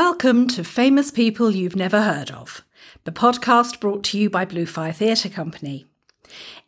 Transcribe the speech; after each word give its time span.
Welcome 0.00 0.46
to 0.50 0.62
Famous 0.62 1.10
People 1.10 1.50
You've 1.50 1.74
Never 1.74 2.02
Heard 2.02 2.30
of, 2.30 2.64
the 3.02 3.10
podcast 3.10 3.80
brought 3.80 4.04
to 4.04 4.18
you 4.18 4.30
by 4.30 4.44
Bluefire 4.46 4.94
Theatre 4.94 5.28
Company. 5.28 5.86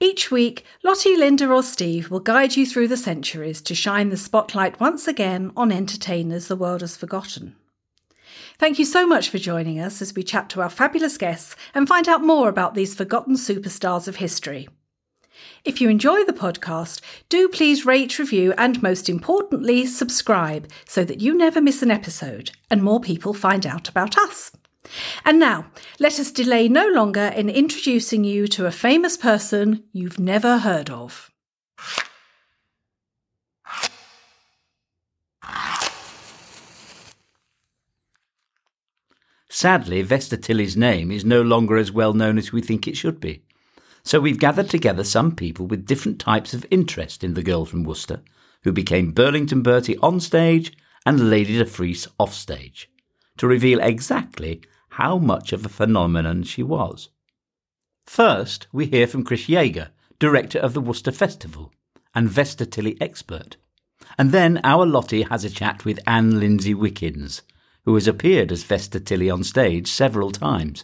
Each 0.00 0.32
week, 0.32 0.64
Lottie, 0.82 1.16
Linda, 1.16 1.48
or 1.48 1.62
Steve 1.62 2.10
will 2.10 2.18
guide 2.18 2.56
you 2.56 2.66
through 2.66 2.88
the 2.88 2.96
centuries 2.96 3.62
to 3.62 3.72
shine 3.72 4.08
the 4.08 4.16
spotlight 4.16 4.80
once 4.80 5.06
again 5.06 5.52
on 5.56 5.70
entertainers 5.70 6.48
the 6.48 6.56
world 6.56 6.80
has 6.80 6.96
forgotten. 6.96 7.54
Thank 8.58 8.80
you 8.80 8.84
so 8.84 9.06
much 9.06 9.30
for 9.30 9.38
joining 9.38 9.78
us 9.78 10.02
as 10.02 10.12
we 10.12 10.24
chat 10.24 10.50
to 10.50 10.60
our 10.60 10.68
fabulous 10.68 11.16
guests 11.16 11.54
and 11.72 11.86
find 11.86 12.08
out 12.08 12.24
more 12.24 12.48
about 12.48 12.74
these 12.74 12.96
forgotten 12.96 13.36
superstars 13.36 14.08
of 14.08 14.16
history. 14.16 14.68
If 15.64 15.80
you 15.80 15.88
enjoy 15.88 16.24
the 16.24 16.32
podcast, 16.32 17.00
do 17.28 17.48
please 17.48 17.84
rate, 17.84 18.18
review, 18.18 18.54
and 18.56 18.82
most 18.82 19.08
importantly, 19.08 19.86
subscribe 19.86 20.68
so 20.86 21.04
that 21.04 21.20
you 21.20 21.34
never 21.34 21.60
miss 21.60 21.82
an 21.82 21.90
episode 21.90 22.50
and 22.70 22.82
more 22.82 23.00
people 23.00 23.34
find 23.34 23.66
out 23.66 23.88
about 23.88 24.16
us. 24.16 24.52
And 25.24 25.38
now, 25.38 25.66
let 25.98 26.18
us 26.18 26.32
delay 26.32 26.68
no 26.68 26.88
longer 26.88 27.32
in 27.36 27.50
introducing 27.50 28.24
you 28.24 28.46
to 28.48 28.66
a 28.66 28.72
famous 28.72 29.16
person 29.16 29.84
you've 29.92 30.18
never 30.18 30.58
heard 30.58 30.90
of. 30.90 31.30
Sadly, 39.52 40.00
Vesta 40.02 40.36
Tilley's 40.36 40.76
name 40.76 41.10
is 41.10 41.24
no 41.24 41.42
longer 41.42 41.76
as 41.76 41.92
well 41.92 42.14
known 42.14 42.38
as 42.38 42.52
we 42.52 42.62
think 42.62 42.86
it 42.86 42.96
should 42.96 43.20
be. 43.20 43.42
So 44.10 44.18
we've 44.18 44.40
gathered 44.40 44.68
together 44.68 45.04
some 45.04 45.36
people 45.36 45.68
with 45.68 45.86
different 45.86 46.18
types 46.18 46.52
of 46.52 46.66
interest 46.68 47.22
in 47.22 47.34
the 47.34 47.44
girl 47.44 47.64
from 47.64 47.84
Worcester, 47.84 48.22
who 48.64 48.72
became 48.72 49.12
Burlington 49.12 49.62
Bertie 49.62 49.96
on 49.98 50.18
stage 50.18 50.76
and 51.06 51.30
Lady 51.30 51.56
de 51.56 51.64
Frece 51.64 52.08
off 52.18 52.34
stage, 52.34 52.90
to 53.36 53.46
reveal 53.46 53.78
exactly 53.78 54.62
how 54.88 55.18
much 55.18 55.52
of 55.52 55.64
a 55.64 55.68
phenomenon 55.68 56.42
she 56.42 56.60
was. 56.60 57.10
First, 58.04 58.66
we 58.72 58.86
hear 58.86 59.06
from 59.06 59.22
Chris 59.22 59.48
Jaeger, 59.48 59.90
director 60.18 60.58
of 60.58 60.74
the 60.74 60.80
Worcester 60.80 61.12
Festival 61.12 61.72
and 62.12 62.28
Vesta 62.28 62.66
Tilley 62.66 63.00
expert. 63.00 63.58
And 64.18 64.32
then 64.32 64.60
our 64.64 64.86
Lottie 64.86 65.22
has 65.22 65.44
a 65.44 65.50
chat 65.50 65.84
with 65.84 66.00
Ann-Lindsey 66.04 66.74
Wickens, 66.74 67.42
who 67.84 67.94
has 67.94 68.08
appeared 68.08 68.50
as 68.50 68.64
Vesta 68.64 68.98
Tilley 68.98 69.30
on 69.30 69.44
stage 69.44 69.86
several 69.86 70.32
times 70.32 70.82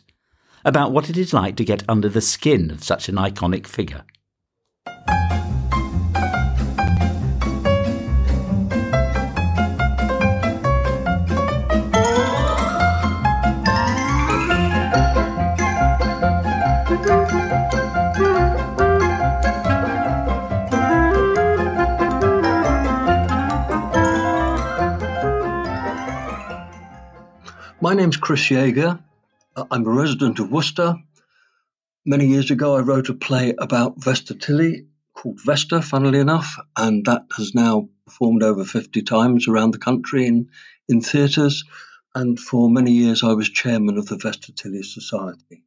about 0.66 0.90
what 0.90 1.08
it 1.08 1.16
is 1.16 1.32
like 1.32 1.54
to 1.54 1.64
get 1.64 1.84
under 1.88 2.08
the 2.08 2.20
skin 2.20 2.72
of 2.72 2.82
such 2.82 3.08
an 3.08 3.14
iconic 3.14 3.68
figure. 3.68 4.02
My 27.80 27.94
name's 27.94 28.16
Chris 28.16 28.50
Jaeger. 28.50 28.98
Uh, 29.56 29.64
I'm 29.70 29.86
a 29.86 29.90
resident 29.90 30.38
of 30.38 30.52
Worcester. 30.52 30.96
Many 32.04 32.26
years 32.26 32.50
ago, 32.50 32.76
I 32.76 32.80
wrote 32.80 33.08
a 33.08 33.14
play 33.14 33.54
about 33.58 34.04
Vesta 34.04 34.34
Tilley 34.34 34.86
called 35.14 35.40
Vesta, 35.42 35.80
funnily 35.80 36.18
enough, 36.18 36.56
and 36.76 37.06
that 37.06 37.22
has 37.38 37.54
now 37.54 37.88
performed 38.04 38.42
over 38.42 38.66
50 38.66 39.00
times 39.02 39.48
around 39.48 39.70
the 39.70 39.78
country 39.78 40.26
in, 40.26 40.50
in 40.90 41.00
theatres. 41.00 41.64
And 42.14 42.38
for 42.38 42.68
many 42.68 42.92
years, 42.92 43.24
I 43.24 43.32
was 43.32 43.48
chairman 43.48 43.96
of 43.96 44.06
the 44.06 44.18
Vesta 44.18 44.52
Tilley 44.52 44.82
Society. 44.82 45.64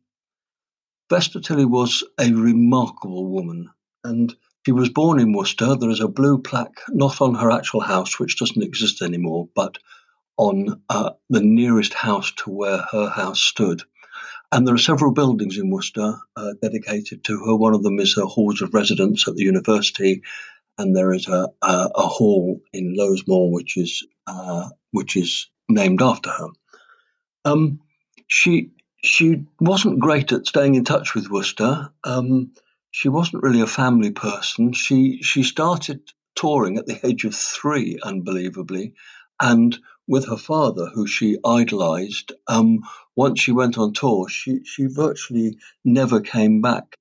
Vesta 1.10 1.42
Tilley 1.42 1.66
was 1.66 2.04
a 2.20 2.32
remarkable 2.32 3.26
woman, 3.26 3.72
and 4.04 4.36
she 4.68 4.72
was 4.72 4.90
born 4.90 5.20
in 5.20 5.34
Worcester. 5.34 5.76
There 5.76 5.90
is 5.90 6.00
a 6.00 6.08
blue 6.08 6.38
plaque, 6.38 6.80
not 6.90 7.22
on 7.22 7.34
her 7.34 7.50
actual 7.50 7.80
house, 7.80 8.20
which 8.20 8.38
doesn't 8.38 8.62
exist 8.62 9.02
anymore, 9.02 9.50
but 9.56 9.80
on 10.40 10.82
uh, 10.90 11.12
the 11.30 11.42
nearest 11.42 11.94
house 11.94 12.32
to 12.32 12.50
where 12.50 12.78
her 12.78 13.10
house 13.10 13.42
stood. 13.42 13.84
And 14.54 14.66
there 14.66 14.74
are 14.74 14.80
several 14.80 15.12
buildings 15.12 15.58
in 15.58 15.70
Worcester 15.70 16.16
uh, 16.36 16.54
dedicated 16.62 17.26
to 17.26 17.44
her. 17.46 17.56
One 17.56 17.74
of 17.76 17.84
them 17.84 18.00
is 18.00 18.16
her 18.16 18.26
halls 18.26 18.62
of 18.62 18.74
residence 18.74 19.28
at 19.28 19.36
the 19.36 19.44
university, 19.44 20.24
and 20.78 20.96
there 20.96 21.12
is 21.12 21.28
a, 21.28 21.50
a, 21.62 21.90
a 21.94 22.08
hall 22.08 22.62
in 22.72 22.96
Lowesmoor 22.96 23.52
which 23.52 23.76
is 23.76 24.08
uh, 24.28 24.70
which 24.92 25.18
is 25.18 25.50
named 25.68 26.02
after 26.02 26.30
her. 26.30 26.48
Um, 27.44 27.82
she 28.28 28.72
she 29.04 29.46
wasn't 29.60 30.00
great 30.00 30.32
at 30.32 30.48
staying 30.48 30.76
in 30.76 30.86
touch 30.86 31.16
with 31.16 31.30
Worcester. 31.30 31.90
Um, 32.06 32.54
she 32.92 33.10
wasn't 33.10 33.44
really 33.44 33.62
a 33.62 33.68
family 33.68 34.12
person. 34.12 34.72
She 34.72 35.22
she 35.22 35.44
started 35.44 36.00
touring 36.34 36.78
at 36.78 36.86
the 36.86 37.06
age 37.06 37.26
of 37.26 37.36
three, 37.36 38.00
unbelievably, 38.02 38.94
and 39.42 39.78
with 40.10 40.28
her 40.28 40.38
father, 40.38 40.88
who 40.88 41.06
she 41.06 41.38
idolized, 41.46 42.32
um, 42.48 42.80
once 43.16 43.40
she 43.40 43.52
went 43.52 43.78
on 43.78 43.94
tour, 43.94 44.28
she, 44.28 44.64
she 44.66 44.88
virtually 44.88 45.60
never 45.86 46.20
came 46.20 46.62
back. 46.62 46.98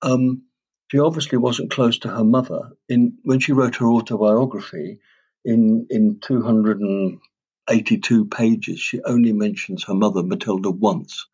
Um, 0.00 0.44
she 0.90 0.98
obviously 0.98 1.36
wasn't 1.36 1.70
close 1.70 1.98
to 1.98 2.08
her 2.08 2.24
mother. 2.24 2.72
In 2.88 3.18
when 3.22 3.40
she 3.40 3.52
wrote 3.52 3.76
her 3.76 3.86
autobiography, 3.86 5.00
in 5.44 5.86
in 5.90 6.18
282 6.20 8.24
pages, 8.24 8.80
she 8.80 9.02
only 9.02 9.32
mentions 9.32 9.84
her 9.84 9.94
mother 9.94 10.22
Matilda 10.22 10.70
once, 10.70 11.26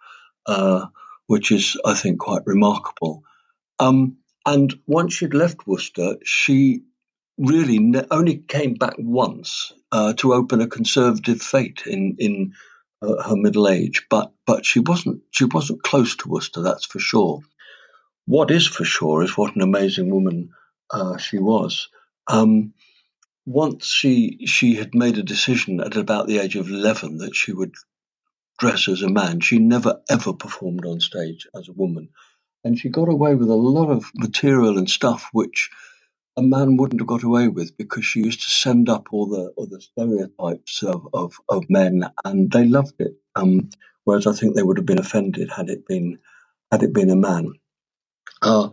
uh, 0.47 0.87
which 1.28 1.53
is, 1.53 1.77
I 1.84 1.94
think, 1.94 2.19
quite 2.19 2.43
remarkable. 2.47 3.22
Um, 3.78 4.16
and 4.44 4.75
once 4.88 5.15
she'd 5.15 5.34
left 5.34 5.69
Worcester, 5.69 6.16
she 6.25 6.82
really 7.38 7.78
ne- 7.78 8.06
only 8.11 8.38
came 8.38 8.75
back 8.75 8.94
once 8.99 9.72
uh, 9.92 10.14
to 10.14 10.32
open 10.32 10.60
a 10.62 10.66
conservative 10.66 11.38
fête 11.38 11.86
in 11.86 12.16
in 12.19 12.54
uh, 13.03 13.22
her 13.22 13.36
middle 13.36 13.69
age, 13.69 14.06
but 14.08 14.32
but 14.47 14.64
she 14.64 14.80
wasn't 14.80 15.22
she 15.30 15.44
wasn't 15.44 15.82
close 15.82 16.16
to 16.16 16.28
Worcester, 16.28 16.62
that's 16.62 16.86
for 16.86 16.98
sure. 16.98 17.41
What 18.25 18.50
is 18.50 18.66
for 18.66 18.84
sure 18.84 19.22
is 19.22 19.36
what 19.36 19.54
an 19.54 19.62
amazing 19.62 20.10
woman 20.10 20.50
uh, 20.91 21.19
she 21.19 21.38
was. 21.38 21.88
Um, 22.26 22.72
once 23.44 23.86
she 23.86 24.47
she 24.47 24.75
had 24.76 24.94
made 24.94 25.19
a 25.19 25.22
decision 25.22 25.81
at 25.81 25.97
about 25.97 26.26
the 26.26 26.38
age 26.38 26.56
of 26.56 26.69
eleven 26.69 27.19
that 27.19 27.34
she 27.34 27.52
would 27.52 27.75
dress 28.58 28.88
as 28.88 29.02
a 29.02 29.10
man. 29.10 29.41
She 29.41 29.58
never 29.58 30.00
ever 30.08 30.32
performed 30.32 30.86
on 30.86 31.00
stage 31.00 31.47
as 31.54 31.69
a 31.69 31.72
woman, 31.72 32.08
and 32.64 32.78
she 32.78 32.88
got 32.88 33.08
away 33.08 33.34
with 33.34 33.50
a 33.50 33.54
lot 33.54 33.91
of 33.91 34.10
material 34.14 34.78
and 34.78 34.88
stuff 34.88 35.28
which 35.32 35.70
a 36.37 36.43
man 36.43 36.76
wouldn't 36.78 37.00
have 37.00 37.09
got 37.09 37.25
away 37.25 37.48
with 37.48 37.76
because 37.76 38.04
she 38.06 38.20
used 38.20 38.43
to 38.43 38.50
send 38.50 38.88
up 38.91 39.09
all 39.12 39.26
the 39.26 39.53
the 39.66 39.81
stereotypes 39.81 40.82
of, 40.82 41.09
of, 41.15 41.34
of 41.48 41.65
men 41.70 42.04
and 42.25 42.50
they 42.53 42.66
loved 42.66 43.00
it. 43.00 43.15
Um, 43.37 43.70
whereas 44.04 44.26
I 44.26 44.32
think 44.32 44.56
they 44.56 44.65
would 44.65 44.78
have 44.78 44.87
been 44.87 45.00
offended 45.00 45.50
had 45.50 45.70
it 45.70 45.87
been 45.87 46.20
had 46.72 46.82
it 46.82 46.94
been 46.94 47.10
a 47.10 47.16
man. 47.16 47.54
Uh, 48.43 48.70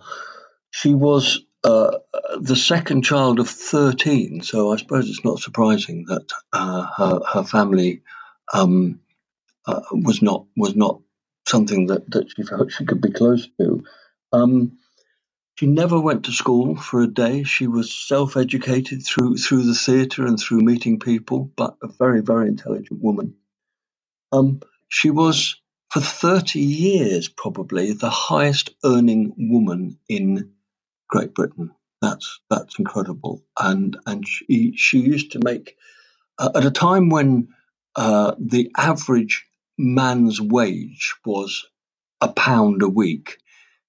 she 0.71 0.93
was 0.93 1.41
uh, 1.63 1.99
the 2.39 2.55
second 2.55 3.03
child 3.03 3.39
of 3.39 3.49
thirteen, 3.49 4.41
so 4.43 4.71
I 4.73 4.77
suppose 4.77 5.09
it's 5.09 5.25
not 5.25 5.39
surprising 5.39 6.05
that 6.07 6.31
uh, 6.53 6.87
her 6.97 7.19
her 7.33 7.43
family 7.43 8.03
um, 8.53 9.01
uh, 9.67 9.81
was 9.91 10.21
not 10.21 10.45
was 10.57 10.75
not 10.75 11.01
something 11.47 11.87
that, 11.87 12.09
that 12.11 12.27
she 12.35 12.43
felt 12.43 12.71
she 12.71 12.85
could 12.85 13.01
be 13.01 13.11
close 13.11 13.49
to. 13.59 13.83
Um, 14.33 14.79
she 15.59 15.65
never 15.67 15.99
went 15.99 16.23
to 16.23 16.31
school 16.31 16.77
for 16.77 17.01
a 17.01 17.07
day. 17.07 17.43
She 17.43 17.67
was 17.67 17.93
self-educated 17.93 19.05
through 19.05 19.35
through 19.35 19.63
the 19.63 19.73
theatre 19.75 20.25
and 20.25 20.39
through 20.39 20.61
meeting 20.61 20.99
people, 20.99 21.51
but 21.57 21.75
a 21.83 21.89
very 21.89 22.21
very 22.21 22.47
intelligent 22.47 23.01
woman. 23.03 23.35
Um, 24.31 24.61
she 24.87 25.09
was 25.09 25.61
for 25.89 25.99
30 25.99 26.61
years 26.61 27.27
probably 27.27 27.91
the 27.91 28.09
highest 28.09 28.69
earning 28.85 29.33
woman 29.37 29.99
in 30.07 30.53
Great 31.09 31.33
Britain. 31.33 31.71
That's 32.01 32.39
that's 32.49 32.79
incredible. 32.79 33.43
And 33.59 33.97
and 34.05 34.25
she 34.25 34.77
she 34.77 34.99
used 34.99 35.33
to 35.33 35.41
make 35.43 35.75
uh, 36.37 36.51
at 36.55 36.63
a 36.63 36.71
time 36.71 37.09
when 37.09 37.49
uh, 37.97 38.33
the 38.39 38.71
average 38.77 39.45
man's 39.77 40.39
wage 40.39 41.15
was 41.25 41.65
a 42.21 42.29
pound 42.29 42.81
a 42.81 42.87
week 42.87 43.39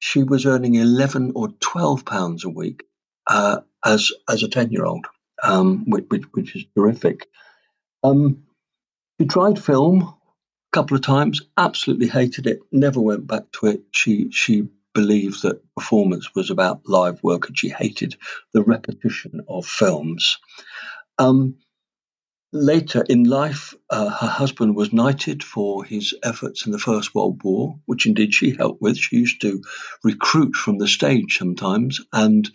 she 0.00 0.24
was 0.24 0.46
earning 0.46 0.74
11 0.74 1.32
or 1.36 1.48
12 1.60 2.04
pounds 2.04 2.44
a 2.44 2.48
week 2.48 2.82
uh, 3.26 3.60
as 3.84 4.10
as 4.28 4.42
a 4.42 4.48
10 4.48 4.70
year 4.70 4.84
old, 4.84 5.06
um, 5.42 5.84
which, 5.86 6.06
which, 6.08 6.24
which, 6.32 6.56
is 6.56 6.64
terrific. 6.74 7.28
Um, 8.02 8.44
she 9.20 9.26
tried 9.26 9.62
film 9.62 10.02
a 10.02 10.14
couple 10.72 10.96
of 10.96 11.02
times, 11.02 11.42
absolutely 11.56 12.08
hated 12.08 12.46
it, 12.46 12.60
never 12.72 13.00
went 13.00 13.26
back 13.26 13.44
to 13.52 13.66
it. 13.66 13.82
She 13.92 14.30
she 14.32 14.68
believed 14.92 15.42
that 15.42 15.62
performance 15.76 16.34
was 16.34 16.50
about 16.50 16.88
live 16.88 17.22
work 17.22 17.46
and 17.46 17.56
she 17.56 17.68
hated 17.68 18.16
the 18.52 18.62
repetition 18.62 19.42
of 19.48 19.66
films. 19.66 20.38
Um, 21.18 21.56
later 22.52 23.04
in 23.08 23.24
life, 23.24 23.74
uh, 23.90 24.08
her 24.08 24.26
husband 24.26 24.74
was 24.74 24.92
knighted 24.92 25.42
for 25.42 25.84
his 25.84 26.14
efforts 26.22 26.66
in 26.66 26.72
the 26.72 26.78
First 26.78 27.14
World 27.14 27.42
War, 27.42 27.78
which 27.86 28.06
indeed 28.06 28.34
she 28.34 28.56
helped 28.56 28.82
with. 28.82 28.96
She 28.98 29.16
used 29.16 29.40
to 29.42 29.62
recruit 30.02 30.54
from 30.54 30.78
the 30.78 30.88
stage 30.88 31.38
sometimes, 31.38 32.00
and 32.12 32.50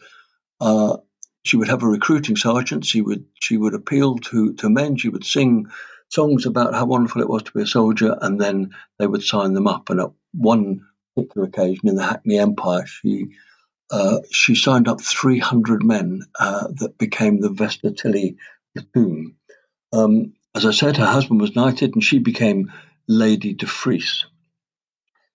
uh, 0.60 0.98
she 1.44 1.58
would 1.58 1.70
have 1.70 1.84
a 1.84 1.88
recruiting 1.88 2.36
sergeant. 2.36 2.86
She 2.86 3.02
would 3.02 3.26
she 3.40 3.58
would 3.58 3.74
appeal 3.74 4.18
to 4.18 4.54
to 4.54 4.70
men. 4.70 4.98
She 4.98 5.10
would 5.10 5.26
sing 5.26 5.68
songs 6.10 6.46
about 6.46 6.74
how 6.74 6.86
wonderful 6.86 7.22
it 7.22 7.30
was 7.30 7.44
to 7.44 7.52
be 7.54 7.62
a 7.62 7.68
soldier, 7.68 8.18
and 8.22 8.40
then 8.40 8.72
they 9.00 9.08
would 9.08 9.24
sign 9.24 9.54
them 9.54 9.68
up. 9.68 9.90
And 9.90 10.02
at 10.02 10.12
one 10.34 10.86
particular 11.16 11.48
occasion 11.48 11.88
in 11.88 11.96
the 11.96 12.04
Hackney 12.04 12.38
Empire, 12.38 12.86
she 12.86 13.30
uh, 13.92 14.20
she 14.32 14.56
signed 14.56 14.88
up 14.88 15.00
300 15.00 15.84
men 15.84 16.24
uh, 16.40 16.68
that 16.80 16.98
became 16.98 17.40
the 17.40 17.50
Vesta 17.50 17.92
Tilley 17.92 18.38
platoon. 18.74 19.36
Um, 19.96 20.34
as 20.54 20.66
I 20.66 20.72
said, 20.72 20.98
her 20.98 21.06
husband 21.06 21.40
was 21.40 21.56
knighted 21.56 21.94
and 21.94 22.04
she 22.04 22.20
became 22.20 22.74
Lady 23.08 23.54
de 23.54 23.66
Frece. 23.66 24.26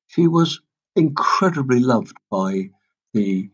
She 0.09 0.27
was 0.27 0.61
incredibly 0.95 1.81
loved 1.81 2.17
by 2.31 2.71
the 3.15 3.51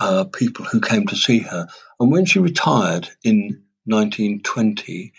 uh, 0.00 0.24
people 0.24 0.64
who 0.64 0.80
came 0.80 1.06
to 1.08 1.16
see 1.16 1.40
her. 1.40 1.68
And 2.00 2.10
when 2.10 2.24
she 2.24 2.38
retired 2.38 3.10
in 3.22 3.64
1920, 3.84 5.12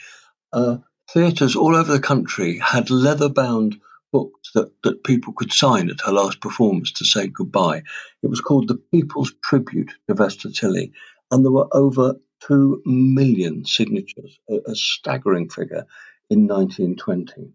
uh, 0.51 0.77
theatres 1.12 1.56
all 1.56 1.75
over 1.75 1.92
the 1.92 2.00
country 2.00 2.57
had 2.57 2.89
leather 2.89 3.30
bound 3.30 3.80
books 4.12 4.51
that, 4.56 4.71
that 4.83 5.04
people 5.04 5.33
could 5.33 5.54
sign 5.54 5.89
at 5.89 6.01
her 6.01 6.12
last 6.12 6.39
performance 6.39 6.92
to 6.94 7.06
say 7.06 7.27
goodbye. 7.27 7.83
It 8.24 8.27
was 8.27 8.42
called 8.42 8.68
The 8.68 8.81
People's 8.92 9.33
Tribute 9.44 9.92
to 10.07 10.16
Vesta 10.16 10.51
Tilley, 10.51 10.92
and 11.30 11.44
there 11.44 11.51
were 11.51 11.68
over 11.71 12.16
2 12.48 12.81
million 12.86 13.66
signatures, 13.66 14.40
a, 14.50 14.72
a 14.72 14.75
staggering 14.75 15.50
figure 15.50 15.86
in 16.30 16.48
1920. 16.48 17.54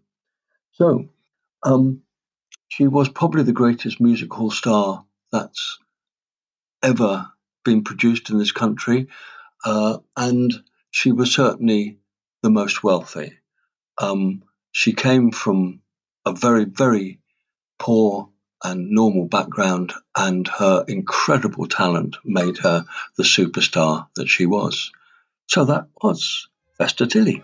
So, 0.71 1.09
um, 1.63 2.01
she 2.69 2.87
was 2.87 3.09
probably 3.09 3.43
the 3.43 3.51
greatest 3.51 3.99
music 3.99 4.31
hall 4.31 4.51
star 4.51 5.05
that's 5.31 5.79
ever 6.81 7.27
been 7.65 7.83
produced 7.83 8.29
in 8.29 8.37
this 8.37 8.51
country, 8.51 9.07
uh, 9.65 9.97
and 10.15 10.53
she 10.91 11.11
was 11.11 11.33
certainly 11.33 11.99
the 12.41 12.49
most 12.49 12.83
wealthy. 12.83 13.33
Um, 13.97 14.43
she 14.71 14.93
came 14.93 15.31
from 15.31 15.81
a 16.25 16.31
very, 16.33 16.65
very 16.65 17.19
poor 17.77 18.29
and 18.63 18.91
normal 18.91 19.25
background, 19.25 19.93
and 20.15 20.47
her 20.47 20.83
incredible 20.87 21.67
talent 21.67 22.17
made 22.23 22.57
her 22.59 22.85
the 23.17 23.23
superstar 23.23 24.07
that 24.15 24.27
she 24.27 24.45
was. 24.45 24.91
So 25.47 25.65
that 25.65 25.87
was 26.01 26.47
Vesta 26.77 27.07
Tilley. 27.07 27.43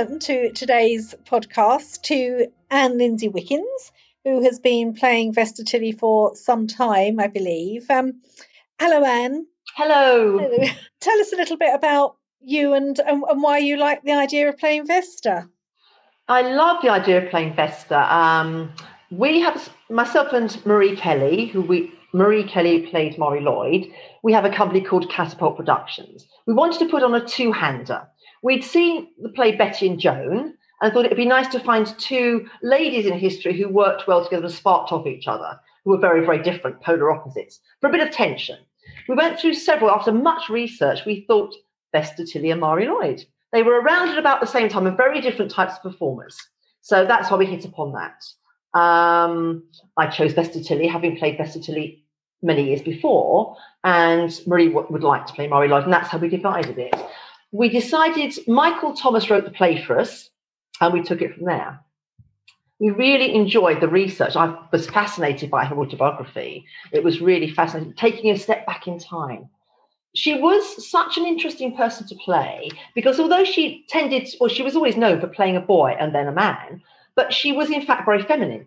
Welcome 0.00 0.20
to 0.20 0.50
today's 0.52 1.14
podcast 1.26 2.00
to 2.04 2.46
Ann-Lindsey 2.70 3.28
Wickens, 3.28 3.92
who 4.24 4.42
has 4.44 4.58
been 4.58 4.94
playing 4.94 5.34
Vesta 5.34 5.62
Tilley 5.62 5.92
for 5.92 6.34
some 6.36 6.68
time, 6.68 7.20
I 7.20 7.26
believe. 7.26 7.84
Um, 7.90 8.22
hello, 8.80 9.04
Ann. 9.04 9.46
Hello. 9.76 10.38
hello. 10.38 10.68
Tell 11.00 11.20
us 11.20 11.34
a 11.34 11.36
little 11.36 11.58
bit 11.58 11.74
about 11.74 12.16
you 12.40 12.72
and, 12.72 12.98
and, 12.98 13.22
and 13.28 13.42
why 13.42 13.58
you 13.58 13.76
like 13.76 14.02
the 14.02 14.14
idea 14.14 14.48
of 14.48 14.56
playing 14.56 14.86
Vesta. 14.86 15.46
I 16.28 16.50
love 16.50 16.80
the 16.80 16.88
idea 16.88 17.22
of 17.22 17.28
playing 17.28 17.54
Vesta. 17.54 18.16
Um, 18.16 18.72
we 19.10 19.40
have 19.40 19.68
myself 19.90 20.32
and 20.32 20.64
Marie 20.64 20.96
Kelly, 20.96 21.44
who 21.44 21.60
we 21.60 21.92
Marie 22.14 22.44
Kelly 22.44 22.86
plays 22.86 23.18
Marie 23.18 23.42
Lloyd. 23.42 23.92
We 24.22 24.32
have 24.32 24.46
a 24.46 24.50
company 24.50 24.80
called 24.80 25.10
Katapult 25.10 25.58
Productions. 25.58 26.26
We 26.46 26.54
wanted 26.54 26.78
to 26.78 26.88
put 26.88 27.02
on 27.02 27.14
a 27.14 27.22
two-hander 27.22 28.08
We'd 28.42 28.64
seen 28.64 29.08
the 29.20 29.28
play 29.28 29.54
Betty 29.54 29.86
and 29.86 30.00
Joan 30.00 30.54
and 30.80 30.92
thought 30.92 31.04
it'd 31.04 31.16
be 31.16 31.26
nice 31.26 31.48
to 31.48 31.60
find 31.60 31.86
two 31.98 32.48
ladies 32.62 33.06
in 33.06 33.18
history 33.18 33.56
who 33.56 33.68
worked 33.68 34.06
well 34.06 34.24
together 34.24 34.46
and 34.46 34.54
sparked 34.54 34.92
off 34.92 35.06
each 35.06 35.28
other, 35.28 35.60
who 35.84 35.90
were 35.90 35.98
very, 35.98 36.24
very 36.24 36.42
different, 36.42 36.80
polar 36.80 37.10
opposites, 37.10 37.60
for 37.80 37.88
a 37.88 37.92
bit 37.92 38.06
of 38.06 38.12
tension. 38.12 38.58
We 39.08 39.14
went 39.14 39.38
through 39.38 39.54
several, 39.54 39.90
after 39.90 40.12
much 40.12 40.48
research, 40.48 41.04
we 41.04 41.24
thought 41.26 41.54
Vesta 41.92 42.24
Tilley 42.24 42.50
and 42.50 42.60
Marie 42.60 42.88
Lloyd. 42.88 43.24
They 43.52 43.62
were 43.62 43.80
around 43.80 44.08
at 44.08 44.18
about 44.18 44.40
the 44.40 44.46
same 44.46 44.68
time 44.68 44.86
and 44.86 44.96
very 44.96 45.20
different 45.20 45.50
types 45.50 45.74
of 45.76 45.82
performers. 45.82 46.36
So 46.80 47.04
that's 47.04 47.30
why 47.30 47.36
we 47.36 47.46
hit 47.46 47.64
upon 47.66 47.92
that. 47.92 48.78
Um, 48.78 49.64
I 49.96 50.06
chose 50.06 50.32
Vesta 50.32 50.62
Tilley, 50.62 50.86
having 50.86 51.18
played 51.18 51.36
Vesta 51.36 51.60
Tilley 51.60 52.04
many 52.42 52.68
years 52.68 52.80
before, 52.80 53.56
and 53.84 54.32
Marie 54.46 54.68
w- 54.68 54.86
would 54.88 55.02
like 55.02 55.26
to 55.26 55.32
play 55.34 55.46
Marie 55.46 55.68
Lloyd, 55.68 55.84
and 55.84 55.92
that's 55.92 56.08
how 56.08 56.16
we 56.16 56.28
divided 56.28 56.78
it 56.78 56.94
we 57.52 57.68
decided 57.68 58.34
Michael 58.46 58.94
Thomas 58.94 59.28
wrote 59.28 59.44
the 59.44 59.50
play 59.50 59.82
for 59.82 59.98
us, 59.98 60.30
and 60.80 60.92
we 60.92 61.02
took 61.02 61.20
it 61.20 61.34
from 61.34 61.44
there. 61.44 61.80
We 62.78 62.90
really 62.90 63.34
enjoyed 63.34 63.80
the 63.80 63.88
research. 63.88 64.36
I 64.36 64.56
was 64.72 64.88
fascinated 64.88 65.50
by 65.50 65.64
her 65.66 65.76
autobiography. 65.76 66.64
It 66.92 67.04
was 67.04 67.20
really 67.20 67.50
fascinating, 67.50 67.92
taking 67.94 68.30
a 68.30 68.38
step 68.38 68.64
back 68.66 68.86
in 68.86 68.98
time. 68.98 69.50
She 70.14 70.40
was 70.40 70.88
such 70.90 71.18
an 71.18 71.26
interesting 71.26 71.76
person 71.76 72.06
to 72.08 72.14
play 72.24 72.70
because 72.94 73.20
although 73.20 73.44
she 73.44 73.84
tended, 73.88 74.28
well, 74.40 74.48
she 74.48 74.62
was 74.62 74.74
always 74.74 74.96
known 74.96 75.20
for 75.20 75.28
playing 75.28 75.56
a 75.56 75.60
boy 75.60 75.94
and 76.00 76.14
then 76.14 76.26
a 76.26 76.32
man, 76.32 76.82
but 77.14 77.32
she 77.32 77.52
was 77.52 77.70
in 77.70 77.84
fact 77.84 78.06
very 78.06 78.22
feminine. 78.22 78.66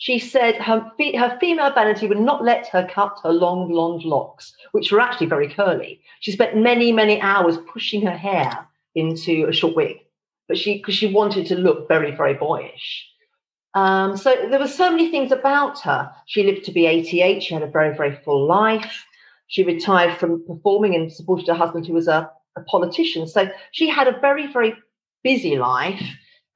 She 0.00 0.18
said 0.18 0.56
her, 0.62 0.90
her 0.98 1.38
female 1.38 1.74
vanity 1.74 2.06
would 2.06 2.18
not 2.18 2.42
let 2.42 2.66
her 2.68 2.88
cut 2.90 3.20
her 3.22 3.34
long 3.34 3.68
blonde 3.68 4.02
locks, 4.02 4.56
which 4.72 4.90
were 4.90 4.98
actually 4.98 5.26
very 5.26 5.46
curly. 5.46 6.00
She 6.20 6.32
spent 6.32 6.56
many, 6.56 6.90
many 6.90 7.20
hours 7.20 7.58
pushing 7.70 8.00
her 8.06 8.16
hair 8.16 8.66
into 8.94 9.46
a 9.46 9.52
short 9.52 9.76
wig, 9.76 9.98
but 10.48 10.56
she 10.56 10.78
because 10.78 10.94
she 10.94 11.12
wanted 11.12 11.46
to 11.48 11.54
look 11.54 11.86
very, 11.86 12.12
very 12.12 12.32
boyish. 12.32 13.06
Um, 13.74 14.16
so 14.16 14.48
there 14.48 14.58
were 14.58 14.66
so 14.66 14.90
many 14.90 15.10
things 15.10 15.32
about 15.32 15.80
her. 15.80 16.10
She 16.24 16.44
lived 16.44 16.64
to 16.64 16.72
be 16.72 16.86
88. 16.86 17.42
She 17.42 17.52
had 17.52 17.62
a 17.62 17.66
very, 17.70 17.94
very 17.94 18.16
full 18.24 18.46
life. 18.46 19.04
She 19.48 19.64
retired 19.64 20.16
from 20.16 20.46
performing 20.46 20.94
and 20.94 21.12
supported 21.12 21.46
her 21.48 21.54
husband, 21.54 21.86
who 21.86 21.92
was 21.92 22.08
a, 22.08 22.30
a 22.56 22.62
politician. 22.62 23.26
So 23.26 23.50
she 23.72 23.86
had 23.86 24.08
a 24.08 24.18
very, 24.18 24.50
very 24.50 24.72
busy 25.22 25.58
life 25.58 26.02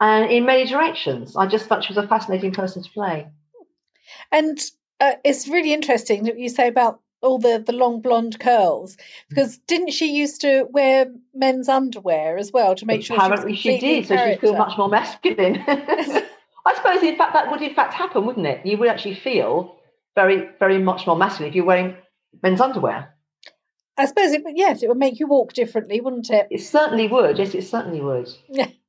and 0.00 0.30
in 0.30 0.44
many 0.44 0.66
directions. 0.66 1.36
I 1.36 1.46
just 1.46 1.66
thought 1.66 1.84
she 1.84 1.92
was 1.92 2.04
a 2.04 2.08
fascinating 2.08 2.52
person 2.52 2.82
to 2.82 2.90
play. 2.90 3.28
And 4.32 4.58
uh, 5.00 5.12
it's 5.24 5.48
really 5.48 5.72
interesting 5.72 6.24
that 6.24 6.38
you 6.38 6.48
say 6.48 6.68
about 6.68 7.00
all 7.22 7.38
the, 7.38 7.62
the 7.64 7.72
long 7.72 8.00
blonde 8.00 8.38
curls 8.38 8.96
because 9.30 9.56
didn't 9.66 9.90
she 9.90 10.12
used 10.12 10.42
to 10.42 10.66
wear 10.70 11.06
men's 11.34 11.68
underwear 11.68 12.36
as 12.36 12.52
well 12.52 12.74
to 12.74 12.84
make 12.84 13.02
sure 13.02 13.16
apparently 13.16 13.56
she, 13.56 13.72
she 13.72 13.78
did 13.78 14.06
so 14.06 14.16
she 14.16 14.36
feel 14.36 14.56
much 14.56 14.76
more 14.76 14.88
masculine. 14.88 15.56
I 15.66 16.74
suppose 16.74 17.02
in 17.02 17.16
fact 17.16 17.32
that 17.32 17.50
would 17.50 17.62
in 17.62 17.74
fact 17.74 17.94
happen 17.94 18.26
wouldn't 18.26 18.46
it? 18.46 18.64
You 18.66 18.76
would 18.76 18.88
actually 18.88 19.14
feel 19.14 19.76
very 20.14 20.50
very 20.58 20.78
much 20.78 21.06
more 21.06 21.16
masculine 21.16 21.48
if 21.50 21.56
you're 21.56 21.64
wearing 21.64 21.96
men's 22.42 22.60
underwear. 22.60 23.14
I 23.96 24.04
suppose 24.04 24.32
it 24.32 24.42
yes 24.54 24.82
it 24.82 24.88
would 24.88 24.98
make 24.98 25.18
you 25.18 25.26
walk 25.26 25.54
differently 25.54 26.02
wouldn't 26.02 26.28
it? 26.30 26.48
It 26.50 26.60
certainly 26.60 27.08
would 27.08 27.38
yes 27.38 27.54
it 27.54 27.64
certainly 27.64 28.02
would. 28.02 28.28
yeah 28.50 28.68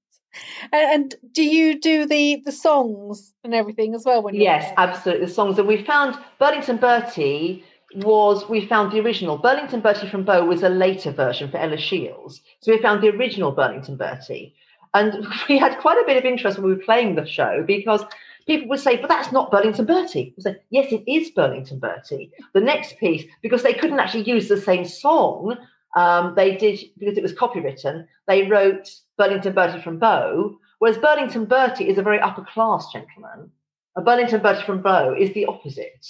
and 0.71 1.15
do 1.31 1.43
you 1.43 1.79
do 1.79 2.05
the 2.05 2.41
the 2.45 2.51
songs 2.51 3.33
and 3.43 3.53
everything 3.53 3.93
as 3.93 4.03
well? 4.05 4.21
When 4.21 4.35
yes, 4.35 4.73
absolutely 4.77 5.25
the 5.25 5.31
songs. 5.31 5.57
And 5.57 5.67
we 5.67 5.83
found 5.83 6.17
Burlington 6.39 6.77
Bertie 6.77 7.63
was 7.95 8.47
we 8.49 8.65
found 8.65 8.91
the 8.91 8.99
original 8.99 9.37
Burlington 9.37 9.81
Bertie 9.81 10.09
from 10.09 10.23
Bow 10.23 10.45
was 10.45 10.63
a 10.63 10.69
later 10.69 11.11
version 11.11 11.49
for 11.49 11.57
Ella 11.57 11.77
Shields. 11.77 12.41
So 12.59 12.71
we 12.71 12.81
found 12.81 13.01
the 13.01 13.09
original 13.09 13.51
Burlington 13.51 13.97
Bertie, 13.97 14.55
and 14.93 15.27
we 15.49 15.57
had 15.57 15.77
quite 15.79 16.01
a 16.01 16.05
bit 16.05 16.17
of 16.17 16.25
interest 16.25 16.57
when 16.57 16.67
we 16.67 16.75
were 16.75 16.83
playing 16.83 17.15
the 17.15 17.25
show 17.25 17.63
because 17.65 18.03
people 18.47 18.67
would 18.69 18.79
say, 18.79 18.97
"But 18.97 19.09
that's 19.09 19.31
not 19.31 19.51
Burlington 19.51 19.85
Bertie." 19.85 20.33
We 20.35 20.43
said, 20.43 20.59
"Yes, 20.69 20.91
it 20.91 21.03
is 21.07 21.31
Burlington 21.31 21.79
Bertie." 21.79 22.31
The 22.53 22.61
next 22.61 22.97
piece, 22.97 23.23
because 23.41 23.63
they 23.63 23.73
couldn't 23.73 23.99
actually 23.99 24.23
use 24.23 24.47
the 24.47 24.59
same 24.59 24.85
song, 24.85 25.57
um, 25.95 26.33
they 26.35 26.55
did 26.55 26.79
because 26.97 27.17
it 27.17 27.23
was 27.23 27.33
copywritten. 27.33 28.07
They 28.27 28.47
wrote 28.47 28.89
Burlington 29.17 29.53
Bertie 29.53 29.81
from 29.81 29.97
Bow, 29.97 30.57
whereas 30.79 30.97
Burlington 30.97 31.45
Bertie 31.45 31.89
is 31.89 31.97
a 31.97 32.03
very 32.03 32.19
upper 32.19 32.43
class 32.43 32.91
gentleman. 32.91 33.51
A 33.95 34.01
Burlington 34.01 34.41
Bertie 34.41 34.65
from 34.65 34.81
Bow 34.81 35.15
is 35.17 35.33
the 35.33 35.45
opposite. 35.45 36.05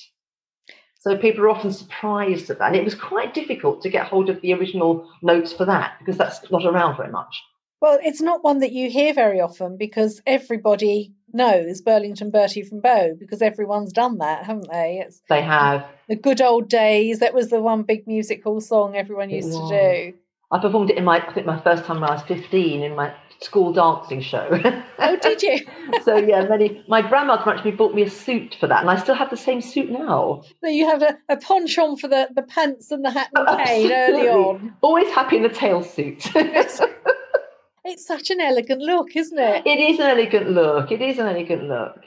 So 0.98 1.16
people 1.16 1.44
are 1.44 1.50
often 1.50 1.72
surprised 1.72 2.50
at 2.50 2.58
that. 2.58 2.70
And 2.70 2.76
it 2.76 2.84
was 2.84 2.96
quite 2.96 3.36
difficult 3.36 3.84
to 3.84 3.90
get 3.90 4.08
hold 4.08 4.28
of 4.28 4.42
the 4.42 4.54
original 4.54 5.08
notes 5.22 5.54
for 5.54 5.64
that 5.66 5.94
because 6.00 6.18
that's 6.18 6.50
not 6.50 6.66
around 6.66 6.98
very 6.98 7.12
much. 7.12 7.44
Well, 7.82 8.00
it's 8.02 8.22
not 8.22 8.44
one 8.44 8.60
that 8.60 8.72
you 8.72 8.90
hear 8.90 9.14
very 9.14 9.42
often 9.42 9.78
because 9.78 10.22
everybody 10.26 11.14
knows 11.32 11.82
Burlington 11.82 12.32
Bertie 12.32 12.64
from 12.64 12.80
Bow 12.80 13.14
because 13.20 13.42
everyone's 13.42 13.94
done 13.94 14.20
that, 14.20 14.46
haven't 14.46 14.72
they? 14.72 15.04
It's 15.06 15.22
They 15.30 15.42
have. 15.42 15.86
the 16.08 16.16
good 16.16 16.42
old 16.42 16.70
days. 16.70 17.20
That 17.20 17.34
was 17.34 17.50
the 17.50 17.62
one 17.62 17.84
big 17.84 18.08
music 18.08 18.44
hall 18.44 18.62
song 18.62 18.96
everyone 18.96 19.30
used 19.30 19.52
to 19.52 19.68
do. 19.68 20.18
I 20.52 20.60
performed 20.60 20.92
it 20.92 20.98
in 20.98 21.04
my, 21.04 21.18
I 21.18 21.34
think 21.34 21.46
my 21.46 21.60
first 21.60 21.86
time 21.86 22.00
when 22.00 22.10
I 22.10 22.14
was 22.14 22.24
15 22.24 22.84
in 22.84 22.96
my 22.96 23.14
school 23.42 23.74
dancing 23.74 24.22
show. 24.22 24.48
Oh, 24.98 25.18
did 25.18 25.44
you? 25.44 25.60
so 26.04 26.16
yeah, 26.16 26.46
many. 26.48 26.84
My 26.88 27.02
grandmother 27.02 27.52
actually 27.52 27.72
bought 27.72 27.94
me 27.94 28.04
a 28.04 28.10
suit 28.10 28.56
for 28.60 28.68
that, 28.68 28.82
and 28.82 28.90
I 28.90 28.98
still 28.98 29.16
have 29.16 29.30
the 29.30 29.38
same 29.38 29.62
suit 29.62 29.90
now. 29.90 30.44
So 30.62 30.70
you 30.70 30.88
have 30.88 31.02
a, 31.02 31.18
a 31.28 31.38
penchant 31.38 32.00
for 32.00 32.08
the, 32.08 32.30
the 32.34 32.44
pants 32.44 32.92
and 32.92 33.04
the 33.04 33.12
hat 33.12 33.30
and 33.36 33.48
cane 33.66 33.92
early 33.92 34.30
on. 34.30 34.76
Always 34.82 35.10
happy 35.10 35.38
in 35.38 35.44
the 35.44 35.50
tail 35.50 35.84
suit. 35.84 36.26
It's 37.88 38.06
such 38.08 38.32
an 38.32 38.42
elegant 38.42 38.82
look, 38.82 39.16
isn't 39.16 39.38
it? 39.38 39.62
it 39.68 39.80
is 39.80 40.00
an 40.00 40.08
elegant 40.08 40.50
look. 40.50 40.92
It 40.92 41.04
is 41.04 41.20
an 41.20 41.28
elegant 41.28 41.66
look. 41.66 42.00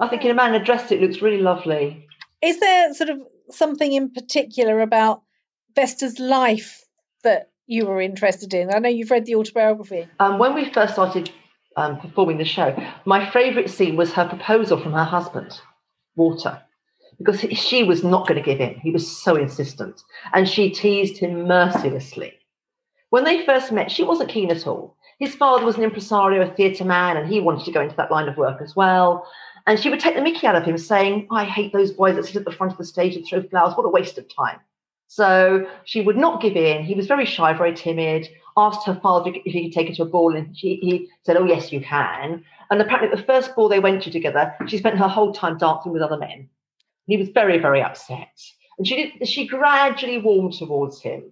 I 0.00 0.08
think 0.08 0.24
in 0.24 0.30
a 0.30 0.34
man 0.34 0.54
in 0.54 0.62
a 0.62 0.64
dress 0.64 0.88
suit 0.88 1.02
looks 1.02 1.20
really 1.20 1.42
lovely. 1.42 2.08
Is 2.40 2.58
there 2.58 2.94
sort 2.94 3.10
of 3.10 3.20
something 3.50 3.92
in 3.92 4.10
particular 4.10 4.80
about 4.80 5.20
Vesta's 5.76 6.18
life 6.18 6.82
that 7.24 7.50
you 7.66 7.84
were 7.84 8.00
interested 8.00 8.54
in? 8.54 8.74
I 8.74 8.78
know 8.78 8.88
you've 8.88 9.10
read 9.10 9.26
the 9.26 9.34
autobiography. 9.34 10.08
Um, 10.18 10.38
when 10.38 10.54
we 10.54 10.72
first 10.72 10.94
started 10.94 11.30
um, 11.76 12.00
performing 12.00 12.38
the 12.38 12.46
show, 12.46 12.74
my 13.04 13.30
favourite 13.30 13.68
scene 13.68 13.96
was 13.96 14.12
her 14.14 14.26
proposal 14.26 14.80
from 14.80 14.92
her 14.92 15.04
husband, 15.04 15.60
Walter, 16.16 16.62
because 17.18 17.40
she 17.40 17.84
was 17.84 18.02
not 18.02 18.26
going 18.26 18.42
to 18.42 18.44
give 18.44 18.60
in. 18.60 18.80
He 18.80 18.90
was 18.90 19.14
so 19.14 19.36
insistent, 19.36 20.00
and 20.32 20.48
she 20.48 20.70
teased 20.70 21.18
him 21.18 21.46
mercilessly. 21.46 22.32
When 23.10 23.24
they 23.24 23.44
first 23.44 23.70
met, 23.72 23.90
she 23.90 24.04
wasn't 24.04 24.30
keen 24.30 24.50
at 24.50 24.66
all. 24.66 24.96
His 25.22 25.36
father 25.36 25.64
was 25.64 25.76
an 25.76 25.84
impresario, 25.84 26.42
a 26.42 26.50
theatre 26.52 26.84
man, 26.84 27.16
and 27.16 27.32
he 27.32 27.38
wanted 27.38 27.64
to 27.66 27.70
go 27.70 27.80
into 27.80 27.94
that 27.94 28.10
line 28.10 28.28
of 28.28 28.36
work 28.36 28.60
as 28.60 28.74
well. 28.74 29.24
And 29.68 29.78
she 29.78 29.88
would 29.88 30.00
take 30.00 30.16
the 30.16 30.20
mickey 30.20 30.48
out 30.48 30.56
of 30.56 30.64
him, 30.64 30.76
saying, 30.76 31.28
I 31.30 31.44
hate 31.44 31.72
those 31.72 31.92
boys 31.92 32.16
that 32.16 32.24
sit 32.24 32.34
at 32.34 32.44
the 32.44 32.50
front 32.50 32.72
of 32.72 32.78
the 32.78 32.84
stage 32.84 33.14
and 33.14 33.24
throw 33.24 33.40
flowers. 33.44 33.76
What 33.76 33.86
a 33.86 33.88
waste 33.88 34.18
of 34.18 34.26
time. 34.34 34.58
So 35.06 35.64
she 35.84 36.00
would 36.00 36.16
not 36.16 36.42
give 36.42 36.56
in. 36.56 36.82
He 36.82 36.96
was 36.96 37.06
very 37.06 37.24
shy, 37.24 37.52
very 37.52 37.72
timid. 37.72 38.28
Asked 38.56 38.84
her 38.84 38.98
father 39.00 39.30
if 39.32 39.52
he 39.52 39.62
could 39.62 39.72
take 39.72 39.86
her 39.90 39.94
to 39.94 40.02
a 40.02 40.06
ball, 40.06 40.34
and 40.34 40.58
she, 40.58 40.80
he 40.82 41.08
said, 41.22 41.36
"Oh 41.36 41.44
yes, 41.44 41.70
you 41.70 41.80
can." 41.80 42.44
And 42.72 42.82
apparently, 42.82 43.16
the 43.16 43.24
first 43.24 43.54
ball 43.54 43.68
they 43.68 43.78
went 43.78 44.02
to 44.02 44.10
together, 44.10 44.52
she 44.66 44.78
spent 44.78 44.98
her 44.98 45.06
whole 45.06 45.32
time 45.32 45.56
dancing 45.56 45.92
with 45.92 46.02
other 46.02 46.18
men. 46.18 46.48
He 47.06 47.16
was 47.16 47.28
very, 47.28 47.58
very 47.58 47.80
upset, 47.80 48.42
and 48.76 48.88
she 48.88 48.96
did. 48.96 49.28
She 49.28 49.46
gradually 49.46 50.18
warmed 50.18 50.54
towards 50.54 51.00
him, 51.00 51.30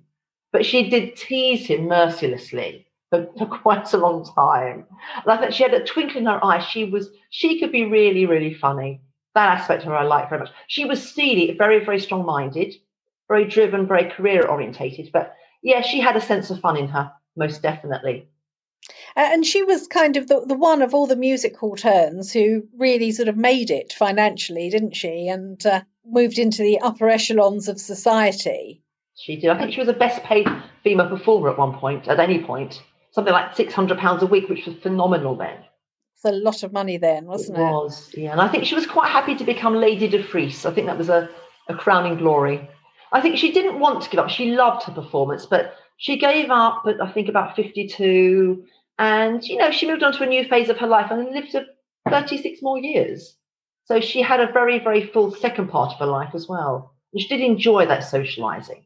but 0.52 0.64
she 0.64 0.88
did 0.88 1.16
tease 1.16 1.66
him 1.66 1.88
mercilessly 1.88 2.86
for, 3.10 3.28
for 3.38 3.46
quite 3.46 3.92
a 3.92 3.98
long 3.98 4.24
time. 4.34 4.86
And 5.22 5.32
I 5.32 5.36
think 5.36 5.52
she 5.52 5.62
had 5.62 5.74
a 5.74 5.84
twinkle 5.84 6.18
in 6.18 6.26
her 6.26 6.44
eye. 6.44 6.60
She 6.60 6.84
was. 6.84 7.10
She 7.30 7.60
could 7.60 7.72
be 7.72 7.84
really, 7.84 8.26
really 8.26 8.54
funny. 8.54 9.02
That 9.34 9.58
aspect 9.58 9.82
of 9.82 9.88
her 9.88 9.96
I 9.96 10.04
like 10.04 10.28
very 10.28 10.40
much. 10.40 10.50
She 10.66 10.84
was 10.84 11.08
steely, 11.08 11.54
very, 11.56 11.84
very 11.84 12.00
strong-minded 12.00 12.74
very 13.30 13.46
driven, 13.46 13.86
very 13.86 14.10
career 14.10 14.44
orientated. 14.44 15.10
But 15.12 15.34
yeah, 15.62 15.80
she 15.80 16.00
had 16.00 16.16
a 16.16 16.20
sense 16.20 16.50
of 16.50 16.60
fun 16.60 16.76
in 16.76 16.88
her, 16.88 17.12
most 17.36 17.62
definitely. 17.62 18.28
Uh, 19.16 19.28
and 19.32 19.46
she 19.46 19.62
was 19.62 19.86
kind 19.86 20.16
of 20.16 20.26
the, 20.26 20.40
the 20.44 20.54
one 20.54 20.82
of 20.82 20.94
all 20.94 21.06
the 21.06 21.16
music 21.16 21.56
hall 21.56 21.76
turns 21.76 22.32
who 22.32 22.64
really 22.76 23.12
sort 23.12 23.28
of 23.28 23.36
made 23.36 23.70
it 23.70 23.92
financially, 23.92 24.68
didn't 24.68 24.96
she? 24.96 25.28
And 25.28 25.64
uh, 25.64 25.82
moved 26.04 26.38
into 26.38 26.62
the 26.62 26.80
upper 26.80 27.08
echelons 27.08 27.68
of 27.68 27.80
society. 27.80 28.82
She 29.14 29.36
did. 29.36 29.50
I 29.50 29.58
think 29.58 29.72
she 29.72 29.80
was 29.80 29.86
the 29.86 29.92
best 29.92 30.22
paid 30.24 30.48
female 30.82 31.08
performer 31.08 31.50
at 31.50 31.58
one 31.58 31.78
point, 31.78 32.08
at 32.08 32.18
any 32.18 32.42
point. 32.42 32.82
Something 33.12 33.32
like 33.32 33.56
six 33.56 33.74
hundred 33.74 33.98
pounds 33.98 34.22
a 34.22 34.26
week, 34.26 34.48
which 34.48 34.66
was 34.66 34.76
phenomenal 34.76 35.36
then. 35.36 35.58
It's 36.14 36.24
a 36.24 36.32
lot 36.32 36.62
of 36.62 36.72
money 36.72 36.98
then, 36.98 37.26
wasn't 37.26 37.58
it 37.58 37.62
it? 37.62 37.64
was, 37.64 38.10
yeah. 38.14 38.32
And 38.32 38.40
I 38.40 38.48
think 38.48 38.64
she 38.64 38.74
was 38.74 38.86
quite 38.86 39.10
happy 39.10 39.34
to 39.36 39.44
become 39.44 39.74
Lady 39.74 40.06
de 40.06 40.22
Frece. 40.22 40.66
I 40.66 40.74
think 40.74 40.86
that 40.86 40.98
was 40.98 41.08
a, 41.08 41.30
a 41.68 41.74
crowning 41.74 42.18
glory. 42.18 42.68
I 43.12 43.20
think 43.20 43.38
she 43.38 43.52
didn't 43.52 43.80
want 43.80 44.02
to 44.02 44.10
give 44.10 44.20
up. 44.20 44.28
She 44.28 44.52
loved 44.52 44.84
her 44.84 44.92
performance, 44.92 45.46
but 45.46 45.74
she 45.96 46.18
gave 46.18 46.50
up 46.50 46.82
at 46.86 47.00
I 47.00 47.10
think 47.10 47.28
about 47.28 47.56
52. 47.56 48.64
And, 48.98 49.42
you 49.42 49.56
know, 49.56 49.70
she 49.70 49.86
moved 49.86 50.02
on 50.02 50.12
to 50.12 50.22
a 50.22 50.26
new 50.26 50.46
phase 50.46 50.68
of 50.68 50.76
her 50.78 50.86
life 50.86 51.10
and 51.10 51.32
lived 51.32 51.52
to 51.52 51.64
36 52.10 52.60
more 52.60 52.78
years. 52.78 53.34
So 53.84 54.00
she 54.00 54.20
had 54.20 54.40
a 54.40 54.52
very, 54.52 54.78
very 54.78 55.06
full 55.06 55.34
second 55.34 55.68
part 55.68 55.92
of 55.92 55.98
her 55.98 56.06
life 56.06 56.34
as 56.34 56.46
well. 56.46 56.94
And 57.12 57.22
she 57.22 57.28
did 57.28 57.40
enjoy 57.40 57.86
that 57.86 58.04
socializing. 58.04 58.84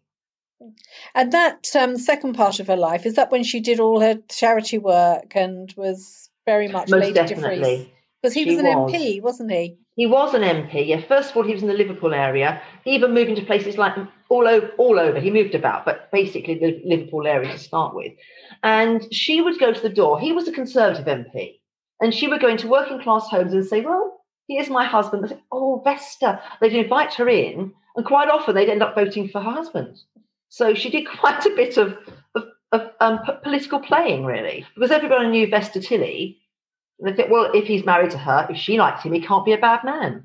And 1.15 1.33
that 1.33 1.69
um, 1.75 1.97
second 1.97 2.35
part 2.35 2.61
of 2.61 2.67
her 2.67 2.77
life, 2.77 3.07
is 3.07 3.15
that 3.15 3.31
when 3.31 3.45
she 3.45 3.61
did 3.61 3.81
all 3.81 4.01
her 4.01 4.19
charity 4.29 4.79
work 4.79 5.35
and 5.35 5.73
was 5.77 6.31
very 6.47 6.69
much 6.69 6.91
Most 6.91 7.01
Lady 7.01 7.13
de 7.15 7.27
definitely. 7.27 7.93
Because 8.21 8.35
he 8.35 8.45
She 8.45 8.51
was 8.51 8.59
an 8.61 8.67
was. 8.67 8.93
MP, 8.93 9.23
wasn't 9.23 9.51
he? 9.53 9.79
He 9.97 10.07
was 10.07 10.35
an 10.35 10.43
MP. 10.43 10.87
Yeah, 10.87 11.03
first 11.03 11.31
of 11.31 11.37
all, 11.37 11.45
he 11.45 11.53
was 11.53 11.63
in 11.63 11.69
the 11.69 11.75
Liverpool 11.75 12.15
area, 12.15 12.61
He 12.85 12.93
even 12.93 13.15
moved 13.15 13.31
into 13.31 13.45
places 13.45 13.77
like 13.77 13.95
all 14.29 14.49
over. 14.49 14.69
All 14.79 14.99
over, 14.99 15.21
he 15.21 15.31
moved 15.31 15.55
about, 15.55 15.85
but 15.85 16.11
basically 16.11 16.59
the 16.59 16.81
Liverpool 16.85 17.27
area 17.27 17.53
to 17.53 17.59
start 17.59 17.95
with. 17.95 18.13
And 18.63 19.13
she 19.13 19.41
would 19.41 19.59
go 19.59 19.73
to 19.73 19.81
the 19.81 19.91
door. 19.91 20.19
He 20.19 20.33
was 20.33 20.49
a 20.49 20.53
Conservative 20.53 21.07
MP, 21.07 21.61
and 22.01 22.15
she 22.15 22.27
would 22.27 22.41
go 22.41 22.49
into 22.49 22.67
working 22.67 23.01
class 23.01 23.29
homes 23.29 23.53
and 23.53 23.65
say, 23.65 23.83
"Well, 23.83 24.21
here's 24.49 24.71
my 24.71 24.87
husband." 24.87 25.25
They 25.25 25.29
say, 25.29 25.43
"Oh, 25.53 25.83
Vesta." 25.85 26.41
They'd 26.61 26.73
invite 26.73 27.15
her 27.15 27.29
in, 27.29 27.73
and 27.95 28.07
quite 28.07 28.31
often 28.31 28.55
they'd 28.55 28.71
end 28.71 28.83
up 28.83 28.95
voting 28.95 29.29
for 29.29 29.41
her 29.41 29.51
husband. 29.51 30.01
So 30.55 30.73
she 30.73 30.89
did 30.89 31.09
quite 31.21 31.45
a 31.45 31.51
bit 31.51 31.77
of 31.77 31.99
of, 32.37 32.45
of 32.71 32.91
um, 33.01 33.19
p- 33.27 33.33
political 33.43 33.81
playing, 33.81 34.25
really, 34.25 34.65
because 34.75 34.93
everybody 34.93 35.29
knew 35.29 35.49
Vesta 35.49 35.81
Tilley. 35.81 36.39
And 37.01 37.09
they 37.09 37.17
think, 37.17 37.31
well, 37.31 37.51
if 37.53 37.67
he's 37.67 37.85
married 37.85 38.13
to 38.13 38.19
her, 38.19 38.47
if 38.49 38.57
she 38.57 38.79
likes 38.79 39.03
him, 39.03 39.13
he 39.13 39.21
can't 39.21 39.45
be 39.45 39.53
a 39.53 39.59
bad 39.59 39.83
man. 39.83 40.25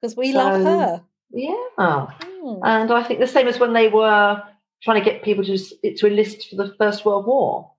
Because 0.00 0.16
we 0.16 0.34
love 0.34 0.62
her. 0.62 1.02
Yeah. 1.30 1.64
Hmm. 1.78 2.60
And 2.62 2.92
I 2.92 3.02
think 3.02 3.20
the 3.20 3.26
same 3.26 3.48
as 3.48 3.58
when 3.58 3.72
they 3.72 3.88
were 3.88 4.42
trying 4.82 5.02
to 5.02 5.10
get 5.10 5.22
people 5.22 5.44
to 5.44 5.56
to 5.56 6.06
enlist 6.06 6.50
for 6.50 6.56
the 6.56 6.74
First 6.76 7.06
World 7.06 7.26
War. 7.26 7.72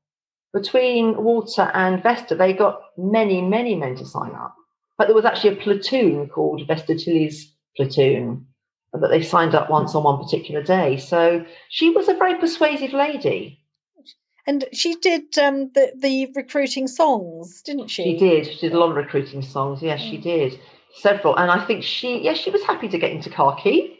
Between 0.51 1.23
Walter 1.23 1.69
and 1.75 2.01
Vesta, 2.01 2.33
they 2.33 2.53
got 2.53 2.81
many, 2.97 3.43
many 3.43 3.75
men 3.75 3.95
to 3.97 4.05
sign 4.05 4.33
up. 4.33 4.55
But 4.97 5.05
there 5.05 5.15
was 5.15 5.25
actually 5.25 5.51
a 5.51 5.61
platoon 5.61 6.29
called 6.29 6.65
Vesta 6.67 6.95
Tilley's 6.95 7.53
platoon 7.77 8.47
that 8.93 9.09
they 9.09 9.21
signed 9.21 9.55
up 9.55 9.69
once 9.69 9.93
on 9.95 10.03
one 10.03 10.17
particular 10.23 10.63
day. 10.63 10.97
So 10.97 11.45
she 11.69 11.89
was 11.91 12.09
a 12.09 12.15
very 12.15 12.37
persuasive 12.39 12.93
lady. 12.93 13.59
And 14.47 14.65
she 14.73 14.95
did 14.95 15.37
um, 15.37 15.71
the 15.73 15.91
the 15.95 16.31
recruiting 16.35 16.87
songs, 16.87 17.61
didn't 17.61 17.89
she? 17.89 18.03
She 18.03 18.17
did. 18.17 18.47
She 18.47 18.59
did 18.61 18.73
a 18.73 18.79
lot 18.79 18.89
of 18.89 18.95
recruiting 18.95 19.41
songs. 19.43 19.81
Yes, 19.83 19.99
she 20.01 20.17
Mm. 20.17 20.23
did. 20.23 20.59
Several. 20.95 21.35
And 21.35 21.51
I 21.51 21.63
think 21.65 21.83
she, 21.83 22.19
yes, 22.23 22.37
she 22.37 22.49
was 22.49 22.63
happy 22.63 22.87
to 22.89 22.97
get 22.97 23.11
into 23.11 23.29
khaki. 23.29 23.99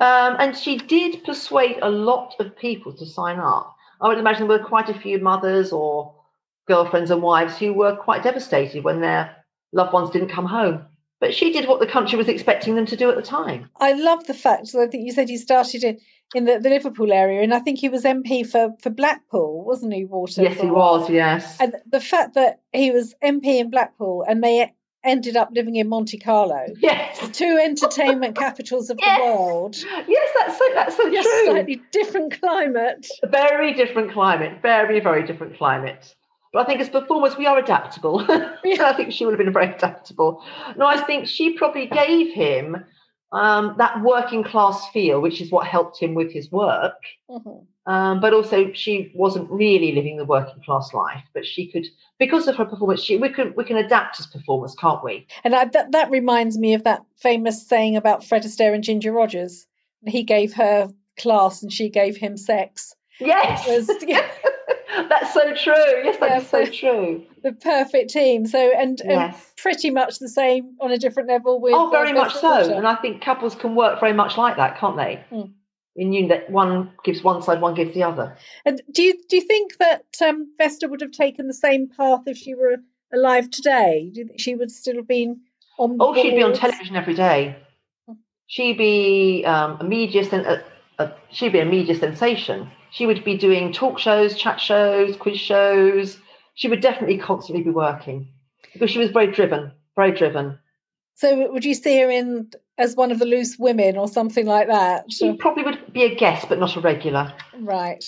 Um, 0.00 0.36
and 0.38 0.54
she 0.54 0.76
did 0.76 1.24
persuade 1.24 1.78
a 1.80 1.88
lot 1.88 2.34
of 2.38 2.54
people 2.56 2.92
to 2.92 3.06
sign 3.06 3.38
up. 3.38 3.74
I 4.02 4.08
would 4.08 4.18
imagine 4.18 4.46
there 4.46 4.58
were 4.58 4.64
quite 4.64 4.90
a 4.90 4.98
few 5.00 5.18
mothers 5.18 5.72
or 5.72 6.14
girlfriends 6.68 7.10
and 7.10 7.22
wives 7.22 7.56
who 7.56 7.72
were 7.72 7.96
quite 7.96 8.22
devastated 8.22 8.84
when 8.84 9.00
their 9.00 9.34
loved 9.72 9.94
ones 9.94 10.10
didn't 10.10 10.28
come 10.28 10.44
home. 10.44 10.84
But 11.20 11.34
she 11.34 11.52
did 11.52 11.66
what 11.66 11.80
the 11.80 11.86
country 11.86 12.18
was 12.18 12.28
expecting 12.28 12.74
them 12.74 12.86
to 12.86 12.96
do 12.96 13.08
at 13.10 13.16
the 13.16 13.22
time. 13.22 13.70
I 13.80 13.92
love 13.92 14.26
the 14.26 14.34
fact 14.34 14.72
that 14.72 14.80
I 14.80 14.86
think 14.86 15.06
you 15.06 15.12
said 15.12 15.28
he 15.28 15.38
started 15.38 15.82
in, 15.82 15.98
in 16.34 16.44
the, 16.44 16.58
the 16.58 16.68
Liverpool 16.68 17.10
area, 17.12 17.42
and 17.42 17.54
I 17.54 17.60
think 17.60 17.78
he 17.78 17.88
was 17.88 18.04
MP 18.04 18.46
for, 18.46 18.74
for 18.82 18.90
Blackpool, 18.90 19.64
wasn't 19.64 19.94
he, 19.94 20.04
Walter? 20.04 20.42
yes, 20.42 20.60
he 20.60 20.66
was. 20.66 21.08
Yes. 21.08 21.56
And 21.58 21.74
the 21.90 22.00
fact 22.00 22.34
that 22.34 22.60
he 22.72 22.90
was 22.90 23.14
MP 23.24 23.58
in 23.60 23.70
Blackpool 23.70 24.24
and 24.28 24.42
they 24.44 24.72
ended 25.02 25.36
up 25.36 25.50
living 25.52 25.76
in 25.76 25.88
Monte 25.88 26.18
Carlo, 26.18 26.66
yes. 26.80 27.30
two 27.32 27.58
entertainment 27.62 28.36
capitals 28.44 28.90
of 28.90 28.98
Yes. 29.00 29.18
the 29.18 29.24
world, 29.24 29.76
Yes, 30.08 30.28
that's 30.36 30.58
so. 30.58 30.64
That's 30.74 30.96
so 30.96 31.08
true. 31.10 31.44
slightly 31.46 31.80
different 31.92 32.40
climate. 32.40 33.06
A 33.22 33.28
very 33.28 33.72
different 33.72 34.12
climate, 34.12 34.58
very, 34.62 35.00
very 35.00 35.24
different 35.24 35.56
climate. 35.56 36.14
But 36.52 36.62
I 36.62 36.64
think 36.64 36.80
as 36.80 36.88
performers, 36.88 37.36
we 37.36 37.46
are 37.46 37.58
adaptable. 37.58 38.24
I 38.28 38.94
think 38.96 39.12
she 39.12 39.24
would 39.24 39.32
have 39.32 39.44
been 39.44 39.52
very 39.52 39.74
adaptable. 39.74 40.42
No, 40.76 40.86
I 40.86 40.98
think 40.98 41.26
she 41.26 41.54
probably 41.54 41.86
gave 41.86 42.32
him 42.32 42.84
um, 43.32 43.74
that 43.78 44.02
working 44.02 44.44
class 44.44 44.88
feel, 44.90 45.20
which 45.20 45.40
is 45.40 45.50
what 45.50 45.66
helped 45.66 46.00
him 46.00 46.14
with 46.14 46.32
his 46.32 46.50
work. 46.50 47.00
Mhm. 47.30 47.66
Um, 47.86 48.20
but 48.20 48.34
also, 48.34 48.72
she 48.72 49.12
wasn't 49.14 49.48
really 49.48 49.92
living 49.92 50.16
the 50.16 50.24
working 50.24 50.60
class 50.64 50.92
life. 50.92 51.22
But 51.32 51.46
she 51.46 51.70
could, 51.70 51.86
because 52.18 52.48
of 52.48 52.56
her 52.56 52.64
performance, 52.64 53.00
she, 53.00 53.16
we 53.16 53.28
can 53.28 53.54
we 53.56 53.64
can 53.64 53.76
adapt 53.76 54.18
as 54.18 54.26
performers, 54.26 54.74
can't 54.74 55.04
we? 55.04 55.26
And 55.44 55.54
I, 55.54 55.66
that, 55.66 55.92
that 55.92 56.10
reminds 56.10 56.58
me 56.58 56.74
of 56.74 56.84
that 56.84 57.02
famous 57.16 57.66
saying 57.66 57.96
about 57.96 58.24
Fred 58.24 58.42
Astaire 58.42 58.74
and 58.74 58.82
Ginger 58.82 59.12
Rogers. 59.12 59.66
He 60.04 60.24
gave 60.24 60.54
her 60.54 60.92
class 61.16 61.62
and 61.62 61.72
she 61.72 61.88
gave 61.88 62.16
him 62.16 62.36
sex. 62.36 62.94
Yes, 63.20 63.66
was 63.66 63.88
yeah, 64.06 64.26
that's 65.20 65.34
so 65.34 65.54
true. 65.54 66.02
Yes, 66.04 66.18
that 66.18 66.30
Yeah, 66.30 66.38
is 66.38 66.48
so 66.48 66.64
true. 66.66 67.24
the 67.42 67.52
perfect 67.52 68.10
team. 68.10 68.46
So, 68.46 68.58
and, 68.58 69.00
and 69.00 69.34
pretty 69.56 69.90
much 69.90 70.18
the 70.18 70.28
same 70.28 70.76
on 70.80 70.90
a 70.90 70.98
different 70.98 71.28
level 71.28 71.60
with. 71.60 71.74
Oh, 71.74 71.90
very 71.90 72.12
much 72.12 72.34
so. 72.34 72.76
And 72.76 72.86
I 72.86 72.96
think 72.96 73.22
couples 73.22 73.54
can 73.54 73.74
work 73.74 74.00
very 74.00 74.12
much 74.12 74.36
like 74.36 74.56
that, 74.56 74.78
can't 74.78 74.96
they? 74.96 75.24
Mm. 75.32 75.52
in 75.96 76.10
knew 76.10 76.28
that 76.28 76.50
one 76.50 76.92
gives 77.04 77.22
one 77.22 77.42
side, 77.42 77.60
one 77.60 77.74
gives 77.74 77.94
the 77.94 78.02
other. 78.02 78.36
And 78.64 78.80
do 78.90 79.02
you 79.02 79.14
do 79.28 79.36
you 79.36 79.42
think 79.42 79.76
that 79.78 80.04
um, 80.24 80.52
Vesta 80.58 80.88
would 80.88 81.00
have 81.00 81.12
taken 81.12 81.46
the 81.46 81.54
same 81.54 81.88
path 81.88 82.22
if 82.26 82.36
she 82.36 82.54
were 82.54 82.76
alive 83.12 83.50
today? 83.50 84.10
Do 84.12 84.20
you 84.20 84.26
think 84.26 84.40
she 84.40 84.54
would 84.54 84.70
still 84.70 84.96
have 84.96 85.08
been 85.08 85.40
on? 85.78 85.96
Oh, 86.00 86.14
she'd 86.14 86.36
be 86.36 86.42
on 86.42 86.52
television 86.52 86.96
every 86.96 87.14
day. 87.14 87.56
She'd 88.48 88.78
be 88.78 89.44
um, 89.44 89.78
a 89.80 89.84
media 89.84 90.24
sen- 90.24 90.62
she'd 91.30 91.52
be 91.52 91.60
a 91.60 91.64
media 91.64 91.94
sensation. 91.94 92.70
She 92.90 93.06
would 93.06 93.24
be 93.24 93.36
doing 93.36 93.72
talk 93.72 93.98
shows, 93.98 94.36
chat 94.36 94.60
shows, 94.60 95.16
quiz 95.16 95.38
shows. 95.38 96.18
She 96.54 96.68
would 96.68 96.80
definitely 96.80 97.18
constantly 97.18 97.62
be 97.62 97.70
working 97.70 98.28
because 98.72 98.90
she 98.90 98.98
was 98.98 99.10
very 99.10 99.30
driven, 99.30 99.72
very 99.94 100.12
driven. 100.12 100.58
So 101.14 101.50
would 101.50 101.64
you 101.64 101.74
see 101.74 101.98
her 102.00 102.10
in 102.10 102.50
as 102.78 102.94
one 102.94 103.10
of 103.10 103.18
the 103.18 103.24
loose 103.24 103.58
women 103.58 103.96
or 103.96 104.08
something 104.08 104.46
like 104.46 104.68
that? 104.68 105.10
She 105.10 105.34
probably 105.34 105.64
would 105.64 105.92
be 105.92 106.04
a 106.04 106.14
guest, 106.14 106.48
but 106.48 106.58
not 106.58 106.76
a 106.76 106.80
regular. 106.80 107.32
Right. 107.58 108.04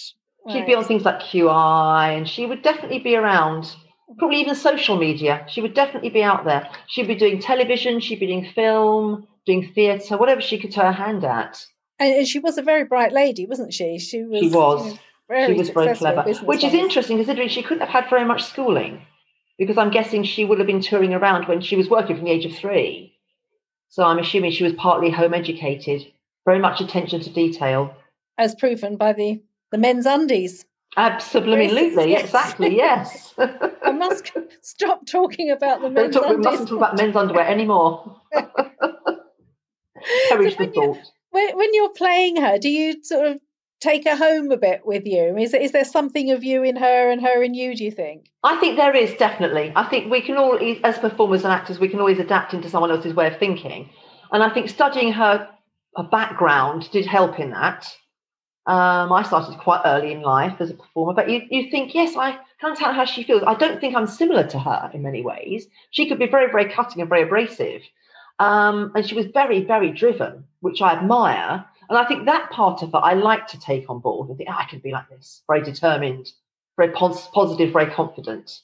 She'd 0.50 0.66
be 0.66 0.74
on 0.74 0.84
things 0.84 1.04
like 1.04 1.20
QI, 1.20 2.16
and 2.16 2.28
she 2.28 2.46
would 2.46 2.62
definitely 2.62 3.00
be 3.00 3.16
around. 3.16 3.74
Probably 4.16 4.40
even 4.40 4.54
social 4.54 4.96
media. 4.96 5.44
She 5.48 5.60
would 5.60 5.74
definitely 5.74 6.08
be 6.08 6.22
out 6.22 6.44
there. 6.44 6.70
She'd 6.86 7.08
be 7.08 7.14
doing 7.14 7.40
television. 7.40 8.00
She'd 8.00 8.20
be 8.20 8.26
doing 8.26 8.50
film, 8.54 9.26
doing 9.44 9.70
theatre, 9.74 10.16
whatever 10.16 10.40
she 10.40 10.58
could 10.58 10.72
turn 10.72 10.86
her 10.86 10.92
hand 10.92 11.24
at. 11.24 11.66
And 12.00 12.26
she 12.28 12.38
was 12.38 12.58
a 12.58 12.62
very 12.62 12.84
bright 12.84 13.12
lady, 13.12 13.46
wasn't 13.46 13.72
she? 13.74 13.98
She 13.98 14.22
was. 14.22 14.40
She 14.40 14.48
was. 14.50 14.84
you 14.86 14.90
know, 14.92 14.98
very 15.28 15.46
she 15.52 15.58
was 15.58 15.70
very 15.70 15.94
clever, 15.96 16.22
which 16.44 16.64
is 16.64 16.72
interesting 16.74 17.16
considering 17.18 17.48
she 17.48 17.62
couldn't 17.62 17.80
have 17.86 17.88
had 17.88 18.08
very 18.10 18.24
much 18.24 18.44
schooling, 18.44 19.02
because 19.58 19.76
I'm 19.76 19.90
guessing 19.90 20.22
she 20.24 20.44
would 20.44 20.58
have 20.58 20.66
been 20.66 20.80
touring 20.80 21.12
around 21.12 21.46
when 21.48 21.60
she 21.60 21.76
was 21.76 21.88
working 21.90 22.16
from 22.16 22.24
the 22.24 22.30
age 22.30 22.46
of 22.46 22.54
three. 22.56 23.14
So 23.90 24.04
I'm 24.04 24.18
assuming 24.18 24.52
she 24.52 24.64
was 24.64 24.72
partly 24.74 25.10
home 25.10 25.34
educated, 25.34 26.06
very 26.44 26.58
much 26.58 26.80
attention 26.80 27.20
to 27.22 27.30
detail. 27.30 27.94
as 28.38 28.54
proven 28.54 28.96
by 28.96 29.12
the 29.12 29.42
the 29.72 29.78
men's 29.78 30.06
undies. 30.06 30.64
Absolutely, 30.96 32.10
Yes. 32.10 32.24
exactly, 32.24 32.74
yes. 32.76 33.34
I 33.82 33.92
must 33.92 34.32
stop 34.62 35.04
talking 35.06 35.50
about 35.50 35.80
the 35.82 35.88
Don't 35.90 35.94
men's 35.94 36.14
talk, 36.14 36.28
we 36.30 36.36
mustn't 36.38 36.68
talk 36.70 36.78
about 36.78 36.96
men's 36.96 37.14
underwear 37.16 37.46
anymore. 37.46 38.22
Perish 40.28 40.56
So 40.56 40.64
the 40.64 40.70
when 40.70 40.74
you- 40.74 40.94
thought. 40.94 40.98
When, 41.30 41.56
when 41.56 41.74
you're 41.74 41.92
playing 41.92 42.36
her, 42.36 42.58
do 42.58 42.68
you 42.68 43.02
sort 43.02 43.26
of 43.26 43.40
take 43.80 44.04
her 44.08 44.16
home 44.16 44.50
a 44.50 44.56
bit 44.56 44.82
with 44.84 45.06
you? 45.06 45.36
Is 45.36 45.54
is 45.54 45.72
there 45.72 45.84
something 45.84 46.30
of 46.32 46.42
you 46.42 46.62
in 46.62 46.76
her 46.76 47.10
and 47.10 47.22
her 47.22 47.42
in 47.42 47.54
you? 47.54 47.76
Do 47.76 47.84
you 47.84 47.90
think? 47.90 48.30
I 48.42 48.58
think 48.58 48.76
there 48.76 48.96
is 48.96 49.14
definitely. 49.14 49.72
I 49.76 49.84
think 49.84 50.10
we 50.10 50.20
can 50.20 50.36
all, 50.36 50.58
as 50.84 50.98
performers 50.98 51.44
and 51.44 51.52
actors, 51.52 51.78
we 51.78 51.88
can 51.88 52.00
always 52.00 52.18
adapt 52.18 52.54
into 52.54 52.68
someone 52.68 52.90
else's 52.90 53.14
way 53.14 53.26
of 53.26 53.38
thinking. 53.38 53.90
And 54.32 54.42
I 54.42 54.50
think 54.50 54.68
studying 54.68 55.12
her, 55.12 55.48
her 55.96 56.02
background 56.04 56.90
did 56.90 57.06
help 57.06 57.38
in 57.38 57.50
that. 57.50 57.86
Um, 58.66 59.12
I 59.12 59.22
started 59.22 59.58
quite 59.58 59.80
early 59.86 60.12
in 60.12 60.20
life 60.20 60.60
as 60.60 60.70
a 60.70 60.74
performer, 60.74 61.14
but 61.14 61.30
you, 61.30 61.40
you 61.50 61.70
think, 61.70 61.94
yes, 61.94 62.16
I 62.16 62.38
can't 62.60 62.76
tell 62.76 62.92
how 62.92 63.06
she 63.06 63.22
feels. 63.22 63.42
I 63.46 63.54
don't 63.54 63.80
think 63.80 63.96
I'm 63.96 64.06
similar 64.06 64.46
to 64.48 64.58
her 64.58 64.90
in 64.92 65.00
many 65.00 65.22
ways. 65.22 65.66
She 65.90 66.06
could 66.06 66.18
be 66.18 66.26
very, 66.26 66.50
very 66.50 66.70
cutting 66.70 67.00
and 67.00 67.08
very 67.08 67.22
abrasive. 67.22 67.80
Um, 68.38 68.92
and 68.94 69.06
she 69.06 69.14
was 69.14 69.26
very, 69.26 69.64
very 69.64 69.90
driven, 69.90 70.44
which 70.60 70.80
I 70.80 70.92
admire. 70.92 71.64
And 71.88 71.98
I 71.98 72.04
think 72.04 72.26
that 72.26 72.50
part 72.50 72.82
of 72.82 72.92
her 72.92 72.98
I 72.98 73.14
like 73.14 73.46
to 73.48 73.58
take 73.60 73.88
on 73.90 73.98
board. 74.00 74.30
I 74.30 74.34
think, 74.34 74.48
"Ah, 74.52 74.58
I 74.60 74.64
could 74.70 74.82
be 74.82 74.92
like 74.92 75.08
this, 75.08 75.42
very 75.48 75.62
determined, 75.62 76.30
very 76.76 76.92
pos- 76.92 77.28
positive, 77.28 77.72
very 77.72 77.86
confident. 77.90 78.60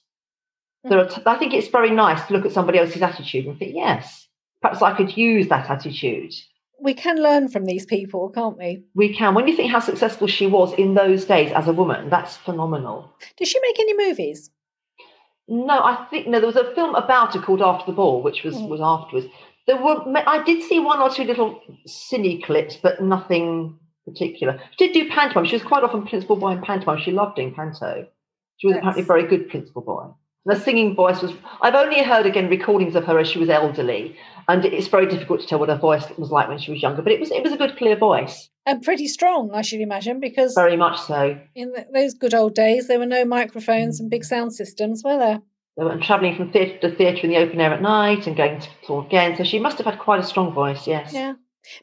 There 0.84 0.98
are 0.98 1.08
t- 1.08 1.22
I 1.24 1.36
think 1.36 1.54
it's 1.54 1.68
very 1.68 1.90
nice 1.90 2.22
to 2.26 2.34
look 2.34 2.44
at 2.44 2.52
somebody 2.52 2.78
else's 2.78 3.00
attitude 3.02 3.46
and 3.46 3.58
think, 3.58 3.74
yes, 3.74 4.28
perhaps 4.60 4.82
I 4.82 4.94
could 4.94 5.16
use 5.16 5.48
that 5.48 5.70
attitude. 5.70 6.34
We 6.80 6.92
can 6.92 7.22
learn 7.22 7.48
from 7.48 7.64
these 7.64 7.86
people, 7.86 8.28
can't 8.28 8.58
we? 8.58 8.84
We 8.94 9.14
can. 9.14 9.34
When 9.34 9.48
you 9.48 9.56
think 9.56 9.72
how 9.72 9.80
successful 9.80 10.26
she 10.26 10.46
was 10.46 10.74
in 10.74 10.92
those 10.94 11.24
days 11.24 11.50
as 11.52 11.66
a 11.68 11.72
woman, 11.72 12.10
that's 12.10 12.36
phenomenal. 12.36 13.10
Did 13.38 13.48
she 13.48 13.58
make 13.60 13.80
any 13.80 13.96
movies? 13.96 14.50
No, 15.48 15.78
I 15.82 16.04
think 16.10 16.26
no. 16.26 16.38
There 16.40 16.46
was 16.46 16.56
a 16.56 16.74
film 16.74 16.94
about 16.94 17.32
her 17.34 17.40
called 17.40 17.62
After 17.62 17.86
the 17.86 17.96
Ball, 17.96 18.22
which 18.22 18.42
was 18.44 18.54
Mm. 18.56 18.68
was 18.68 18.80
afterwards. 18.82 19.28
There 19.66 19.76
were 19.82 20.02
I 20.26 20.42
did 20.44 20.62
see 20.62 20.78
one 20.78 21.00
or 21.00 21.10
two 21.10 21.24
little 21.24 21.60
cine 21.88 22.42
clips, 22.44 22.76
but 22.76 23.02
nothing 23.02 23.78
particular. 24.06 24.60
She 24.78 24.88
did 24.88 24.92
do 24.92 25.08
pantomime. 25.10 25.46
She 25.46 25.56
was 25.56 25.62
quite 25.62 25.82
often 25.82 26.06
principal 26.06 26.36
boy 26.36 26.50
in 26.52 26.62
pantomime. 26.62 27.00
She 27.00 27.12
loved 27.12 27.36
doing 27.36 27.54
panto. 27.54 28.06
She 28.58 28.66
was 28.66 28.74
Yes. 28.74 28.80
apparently 28.80 29.02
a 29.02 29.06
very 29.06 29.26
good 29.26 29.48
principal 29.48 29.82
boy. 29.82 30.04
And 30.46 30.54
the 30.54 30.60
singing 30.60 30.94
voice 30.94 31.22
was. 31.22 31.32
I've 31.62 31.74
only 31.74 32.02
heard 32.02 32.26
again 32.26 32.50
recordings 32.50 32.94
of 32.94 33.04
her 33.06 33.18
as 33.18 33.28
she 33.28 33.38
was 33.38 33.48
elderly, 33.48 34.14
and 34.46 34.62
it's 34.66 34.88
very 34.88 35.06
difficult 35.06 35.40
to 35.40 35.46
tell 35.46 35.58
what 35.58 35.70
her 35.70 35.76
voice 35.78 36.04
was 36.18 36.30
like 36.30 36.48
when 36.48 36.58
she 36.58 36.70
was 36.70 36.82
younger. 36.82 37.00
But 37.00 37.12
it 37.12 37.20
was 37.20 37.30
it 37.30 37.42
was 37.42 37.52
a 37.52 37.56
good, 37.56 37.76
clear 37.78 37.96
voice. 37.96 38.50
And 38.66 38.82
pretty 38.82 39.08
strong, 39.08 39.50
I 39.54 39.62
should 39.62 39.80
imagine, 39.80 40.20
because 40.20 40.54
Very 40.54 40.76
much 40.76 41.00
so. 41.00 41.38
in 41.54 41.72
th 41.74 41.86
those 41.94 42.12
good 42.14 42.34
old 42.34 42.54
days 42.54 42.86
there 42.88 42.98
were 42.98 43.06
no 43.18 43.24
microphones 43.24 44.00
and 44.00 44.10
big 44.10 44.24
sound 44.24 44.52
systems, 44.54 45.02
were 45.02 45.18
there? 45.18 45.40
Were 45.76 45.98
travelling 45.98 46.36
from 46.36 46.52
theatre 46.52 46.78
to 46.88 46.94
theatre 46.94 47.22
in 47.24 47.30
the 47.30 47.38
open 47.38 47.60
air 47.60 47.72
at 47.72 47.82
night 47.82 48.28
and 48.28 48.36
going 48.36 48.60
to 48.60 48.68
tour 48.86 49.04
again. 49.04 49.36
So 49.36 49.42
she 49.42 49.58
must 49.58 49.78
have 49.78 49.86
had 49.86 49.98
quite 49.98 50.20
a 50.20 50.24
strong 50.24 50.52
voice. 50.52 50.86
Yes. 50.86 51.12
Yeah. 51.12 51.34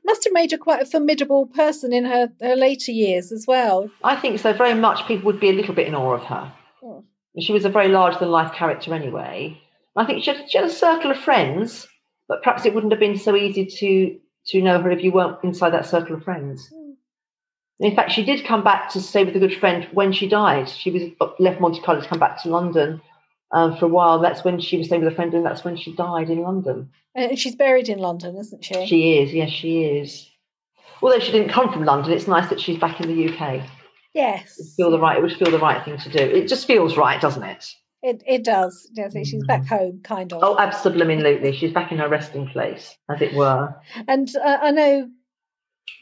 Must 0.06 0.24
have 0.24 0.34
made 0.34 0.52
her 0.52 0.58
quite 0.58 0.82
a 0.82 0.86
formidable 0.86 1.48
person 1.48 1.92
in 1.92 2.06
her, 2.06 2.32
her 2.40 2.56
later 2.56 2.94
years 2.94 3.34
as 3.34 3.46
well. 3.48 3.90
I 4.04 4.16
think 4.16 4.40
so. 4.40 4.54
Very 4.54 4.76
much 4.76 5.08
people 5.08 5.26
would 5.26 5.42
be 5.42 5.50
a 5.50 5.54
little 5.54 5.74
bit 5.74 5.88
in 5.88 5.96
awe 5.96 6.14
of 6.14 6.24
her. 6.24 6.54
Hmm. 6.82 7.00
She 7.40 7.52
was 7.52 7.66
a 7.66 7.70
very 7.70 7.90
larger 7.90 8.20
than 8.20 8.32
life 8.32 8.54
character 8.54 8.94
anyway. 8.94 9.60
I 9.96 10.06
think 10.06 10.24
she 10.24 10.32
had, 10.32 10.50
she 10.50 10.58
had 10.58 10.68
a 10.68 10.74
circle 10.74 11.12
of 11.12 11.18
friends, 11.18 11.88
but 12.30 12.44
perhaps 12.44 12.66
it 12.66 12.74
wouldn't 12.74 12.94
have 12.94 13.00
been 13.00 13.18
so 13.18 13.36
easy 13.36 13.66
to 13.66 14.20
to 14.48 14.62
know 14.62 14.82
her 14.82 14.90
if 14.90 15.04
you 15.04 15.12
weren't 15.12 15.38
inside 15.44 15.72
that 15.72 15.86
circle 15.86 16.16
of 16.16 16.24
friends. 16.24 16.70
Hmm. 16.74 16.92
In 17.82 17.96
fact, 17.96 18.12
she 18.12 18.24
did 18.24 18.46
come 18.46 18.64
back 18.64 18.90
to 18.92 19.02
stay 19.02 19.26
with 19.26 19.36
a 19.36 19.40
good 19.40 19.56
friend 19.56 19.88
when 19.92 20.14
she 20.14 20.30
died. 20.30 20.70
She 20.70 20.92
was 20.92 21.04
left 21.40 21.60
Monte 21.60 21.82
Carlo 21.82 22.02
to 22.02 22.08
come 22.08 22.20
back 22.20 22.42
to 22.44 22.50
London 22.50 23.02
um, 23.52 23.78
for 23.78 23.86
a 23.86 23.90
while. 23.90 24.20
That's 24.20 24.44
when 24.44 24.60
she 24.60 24.78
was 24.78 24.88
staying 24.88 25.04
with 25.04 25.14
a 25.14 25.16
friend, 25.16 25.34
and 25.34 25.46
that's 25.46 25.64
when 25.64 25.78
she 25.78 25.94
died 25.96 26.30
in 26.30 26.42
London. 26.42 26.90
And 27.16 27.38
she's 27.38 27.56
buried 27.56 27.90
in 27.90 28.00
London, 28.00 28.38
isn't 28.38 28.64
she? 28.64 28.86
She 28.86 29.18
is, 29.20 29.34
yes, 29.34 29.50
she 29.50 29.84
is. 29.84 30.30
Although 31.02 31.20
she 31.20 31.32
didn't 31.32 31.50
come 31.50 31.72
from 31.72 31.84
London, 31.84 32.14
it's 32.14 32.28
nice 32.28 32.50
that 32.50 32.60
she's 32.62 32.80
back 32.80 33.02
in 33.02 33.08
the 33.08 33.30
UK. 33.34 33.64
yes. 34.14 34.60
It 34.60 34.68
feel 34.78 34.92
the 34.92 35.00
right. 35.00 35.18
It 35.18 35.22
would 35.22 35.34
feel 35.34 35.52
the 35.52 35.60
right 35.60 35.84
thing 35.84 35.98
to 35.98 36.10
do. 36.10 36.24
It 36.24 36.48
just 36.48 36.68
feels 36.68 36.96
right, 36.96 37.20
doesn't 37.20 37.44
it? 37.44 37.66
It, 38.04 38.24
it 38.26 38.44
does. 38.44 38.90
Think 38.96 39.28
she's 39.28 39.46
back 39.46 39.68
home, 39.68 40.02
kind 40.04 40.32
of. 40.34 40.40
Oh, 40.42 40.58
absolutely. 40.58 41.56
She's 41.56 41.72
back 41.74 41.92
in 41.92 42.00
her 42.00 42.10
resting 42.10 42.48
place, 42.48 42.96
as 43.10 43.22
it 43.22 43.34
were. 43.36 43.76
And 44.08 44.28
uh, 44.36 44.58
I 44.62 44.72
know, 44.72 45.10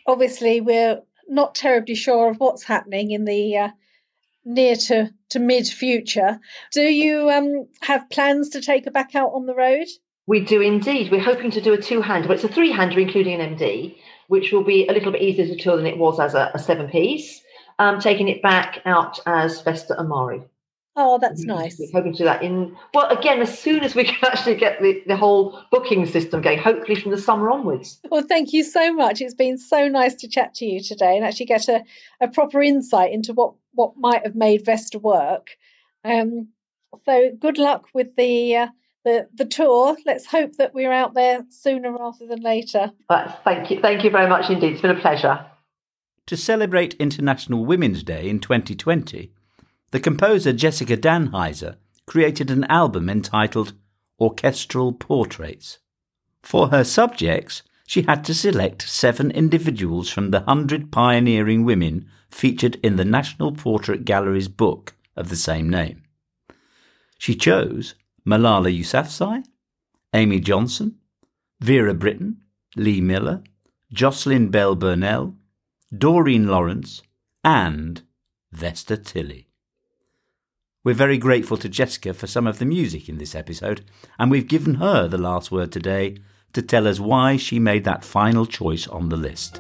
obviously, 0.07 0.61
we're 0.61 1.01
not 1.27 1.55
terribly 1.55 1.95
sure 1.95 2.29
of 2.31 2.37
what's 2.37 2.63
happening 2.63 3.11
in 3.11 3.25
the 3.25 3.57
uh, 3.57 3.69
near 4.49 4.75
to, 4.75 5.13
to 5.29 5.39
mid 5.39 5.67
future. 5.67 6.39
Do 6.73 6.81
you 6.81 7.29
um, 7.29 7.67
have 7.81 8.09
plans 8.09 8.49
to 8.49 8.61
take 8.61 8.85
her 8.85 8.91
back 8.91 9.15
out 9.15 9.31
on 9.33 9.45
the 9.45 9.55
road? 9.55 9.87
We 10.27 10.41
do 10.41 10.61
indeed. 10.61 11.11
We're 11.11 11.21
hoping 11.21 11.51
to 11.51 11.61
do 11.61 11.73
a 11.73 11.81
two-hander, 11.81 12.27
but 12.27 12.35
it's 12.35 12.43
a 12.43 12.49
three-hander, 12.49 12.99
including 12.99 13.39
an 13.39 13.55
MD, 13.55 13.97
which 14.27 14.51
will 14.51 14.63
be 14.63 14.87
a 14.87 14.93
little 14.93 15.11
bit 15.11 15.21
easier 15.21 15.47
to 15.47 15.55
tour 15.55 15.77
than 15.77 15.87
it 15.87 15.97
was 15.97 16.19
as 16.19 16.33
a, 16.35 16.51
a 16.53 16.59
seven-piece. 16.59 17.41
Um, 17.79 17.99
taking 17.99 18.27
it 18.27 18.41
back 18.41 18.81
out 18.85 19.19
as 19.25 19.61
Vesta 19.61 19.97
Amari. 19.97 20.41
Oh, 21.01 21.17
that's 21.17 21.45
nice. 21.45 21.79
We're 21.79 21.89
hoping 21.93 22.11
to 22.11 22.17
do 22.17 22.23
that 22.25 22.43
in 22.43 22.75
well, 22.93 23.07
again, 23.07 23.39
as 23.39 23.57
soon 23.57 23.85
as 23.85 23.95
we 23.95 24.03
can 24.11 24.17
actually 24.21 24.55
get 24.55 24.81
the, 24.81 25.01
the 25.07 25.15
whole 25.15 25.57
booking 25.71 26.05
system 26.05 26.41
going, 26.41 26.59
hopefully 26.59 26.99
from 26.99 27.11
the 27.11 27.17
summer 27.17 27.49
onwards. 27.49 28.01
Well, 28.11 28.23
thank 28.23 28.51
you 28.51 28.65
so 28.65 28.93
much. 28.93 29.21
It's 29.21 29.33
been 29.33 29.57
so 29.57 29.87
nice 29.87 30.15
to 30.15 30.27
chat 30.27 30.55
to 30.55 30.65
you 30.65 30.83
today 30.83 31.15
and 31.15 31.23
actually 31.23 31.45
get 31.45 31.69
a, 31.69 31.85
a 32.19 32.27
proper 32.27 32.61
insight 32.61 33.13
into 33.13 33.31
what, 33.31 33.53
what 33.75 33.95
might 33.95 34.25
have 34.25 34.35
made 34.35 34.65
Vesta 34.65 34.99
work. 34.99 35.51
Um, 36.03 36.49
so 37.05 37.31
good 37.39 37.57
luck 37.57 37.85
with 37.93 38.17
the, 38.17 38.57
uh, 38.57 38.67
the 39.05 39.29
the 39.33 39.45
tour. 39.45 39.95
Let's 40.05 40.25
hope 40.25 40.57
that 40.57 40.73
we're 40.73 40.91
out 40.91 41.13
there 41.13 41.45
sooner 41.49 41.93
rather 41.93 42.27
than 42.27 42.41
later. 42.41 42.91
But 43.07 43.39
thank 43.45 43.71
you, 43.71 43.79
thank 43.79 44.03
you 44.03 44.09
very 44.09 44.27
much 44.27 44.49
indeed. 44.49 44.73
It's 44.73 44.81
been 44.81 44.91
a 44.91 44.99
pleasure. 44.99 45.45
To 46.27 46.35
celebrate 46.35 46.95
International 46.95 47.65
Women's 47.65 48.03
Day 48.03 48.27
in 48.27 48.39
2020, 48.39 49.31
the 49.91 49.99
composer 49.99 50.53
Jessica 50.53 50.95
Danheiser 50.95 51.77
created 52.05 52.51
an 52.51 52.63
album 52.65 53.09
entitled 53.09 53.73
Orchestral 54.19 54.93
Portraits. 54.93 55.79
For 56.41 56.69
her 56.69 56.83
subjects, 56.83 57.63
she 57.87 58.03
had 58.03 58.23
to 58.25 58.33
select 58.33 58.87
seven 58.87 59.31
individuals 59.31 60.09
from 60.09 60.31
the 60.31 60.41
hundred 60.41 60.91
pioneering 60.91 61.65
women 61.65 62.07
featured 62.29 62.75
in 62.83 62.97
the 62.97 63.05
National 63.05 63.51
Portrait 63.51 64.05
Gallery's 64.05 64.47
book 64.47 64.93
of 65.15 65.29
the 65.29 65.35
same 65.35 65.69
name. 65.69 66.03
She 67.17 67.35
chose 67.35 67.95
Malala 68.27 68.71
Yousafzai, 68.75 69.43
Amy 70.13 70.39
Johnson, 70.39 70.95
Vera 71.59 71.93
Brittain, 71.93 72.37
Lee 72.75 73.01
Miller, 73.01 73.43
Jocelyn 73.91 74.49
Bell 74.49 74.75
Burnell, 74.75 75.35
Doreen 75.95 76.47
Lawrence, 76.47 77.01
and 77.43 78.03
Vesta 78.51 78.97
Tilley. 78.97 79.48
We're 80.81 80.95
very 80.95 81.17
grateful 81.17 81.57
to 81.57 81.67
Jessica 81.67 82.13
for 82.13 82.25
some 82.25 82.47
of 82.47 82.57
the 82.57 82.65
music 82.65 83.09
in 83.09 83.17
this 83.17 83.35
episode, 83.35 83.83
and 84.17 84.31
we've 84.31 84.47
given 84.47 84.75
her 84.75 85.09
the 85.09 85.17
last 85.17 85.51
word 85.51 85.73
today 85.73 86.19
to 86.53 86.61
tell 86.61 86.87
us 86.87 87.01
why 87.01 87.35
she 87.35 87.59
made 87.59 87.83
that 87.83 88.05
final 88.05 88.45
choice 88.45 88.87
on 88.87 89.09
the 89.09 89.17
list. 89.17 89.59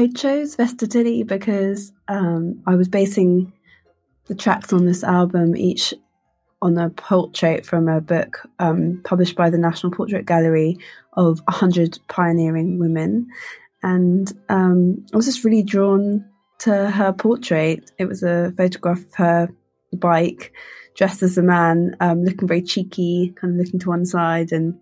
I 0.00 0.06
chose 0.06 0.56
Vesta 0.56 0.86
Tilley 0.86 1.24
because 1.24 1.92
um, 2.08 2.62
I 2.66 2.74
was 2.74 2.88
basing 2.88 3.52
the 4.28 4.34
tracks 4.34 4.72
on 4.72 4.86
this 4.86 5.04
album 5.04 5.54
each 5.54 5.92
on 6.62 6.78
a 6.78 6.88
portrait 6.88 7.66
from 7.66 7.86
a 7.86 8.00
book 8.00 8.40
um, 8.58 9.02
published 9.04 9.36
by 9.36 9.50
the 9.50 9.58
National 9.58 9.92
Portrait 9.92 10.24
Gallery 10.24 10.78
of 11.18 11.40
100 11.40 11.98
pioneering 12.08 12.78
women. 12.78 13.26
And 13.82 14.32
um, 14.48 15.04
I 15.12 15.16
was 15.16 15.26
just 15.26 15.44
really 15.44 15.62
drawn 15.62 16.24
to 16.60 16.90
her 16.90 17.12
portrait. 17.12 17.90
It 17.98 18.06
was 18.06 18.22
a 18.22 18.54
photograph 18.56 19.00
of 19.04 19.14
her 19.16 19.48
bike, 19.92 20.54
dressed 20.96 21.22
as 21.22 21.36
a 21.36 21.42
man, 21.42 21.94
um, 22.00 22.24
looking 22.24 22.48
very 22.48 22.62
cheeky, 22.62 23.34
kind 23.36 23.52
of 23.52 23.66
looking 23.66 23.80
to 23.80 23.90
one 23.90 24.06
side. 24.06 24.50
And 24.50 24.80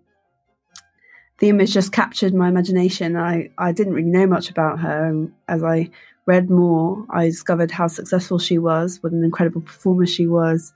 the 1.39 1.49
image 1.49 1.73
just 1.73 1.91
captured 1.91 2.33
my 2.33 2.49
imagination. 2.49 3.15
I, 3.15 3.49
I 3.57 3.71
didn't 3.71 3.93
really 3.93 4.09
know 4.09 4.27
much 4.27 4.49
about 4.49 4.79
her. 4.79 5.05
And 5.05 5.33
as 5.47 5.63
I 5.63 5.89
read 6.25 6.49
more, 6.49 7.05
I 7.09 7.25
discovered 7.25 7.71
how 7.71 7.87
successful 7.87 8.39
she 8.39 8.57
was, 8.57 9.01
what 9.01 9.13
an 9.13 9.23
incredible 9.23 9.61
performer 9.61 10.05
she 10.05 10.27
was 10.27 10.73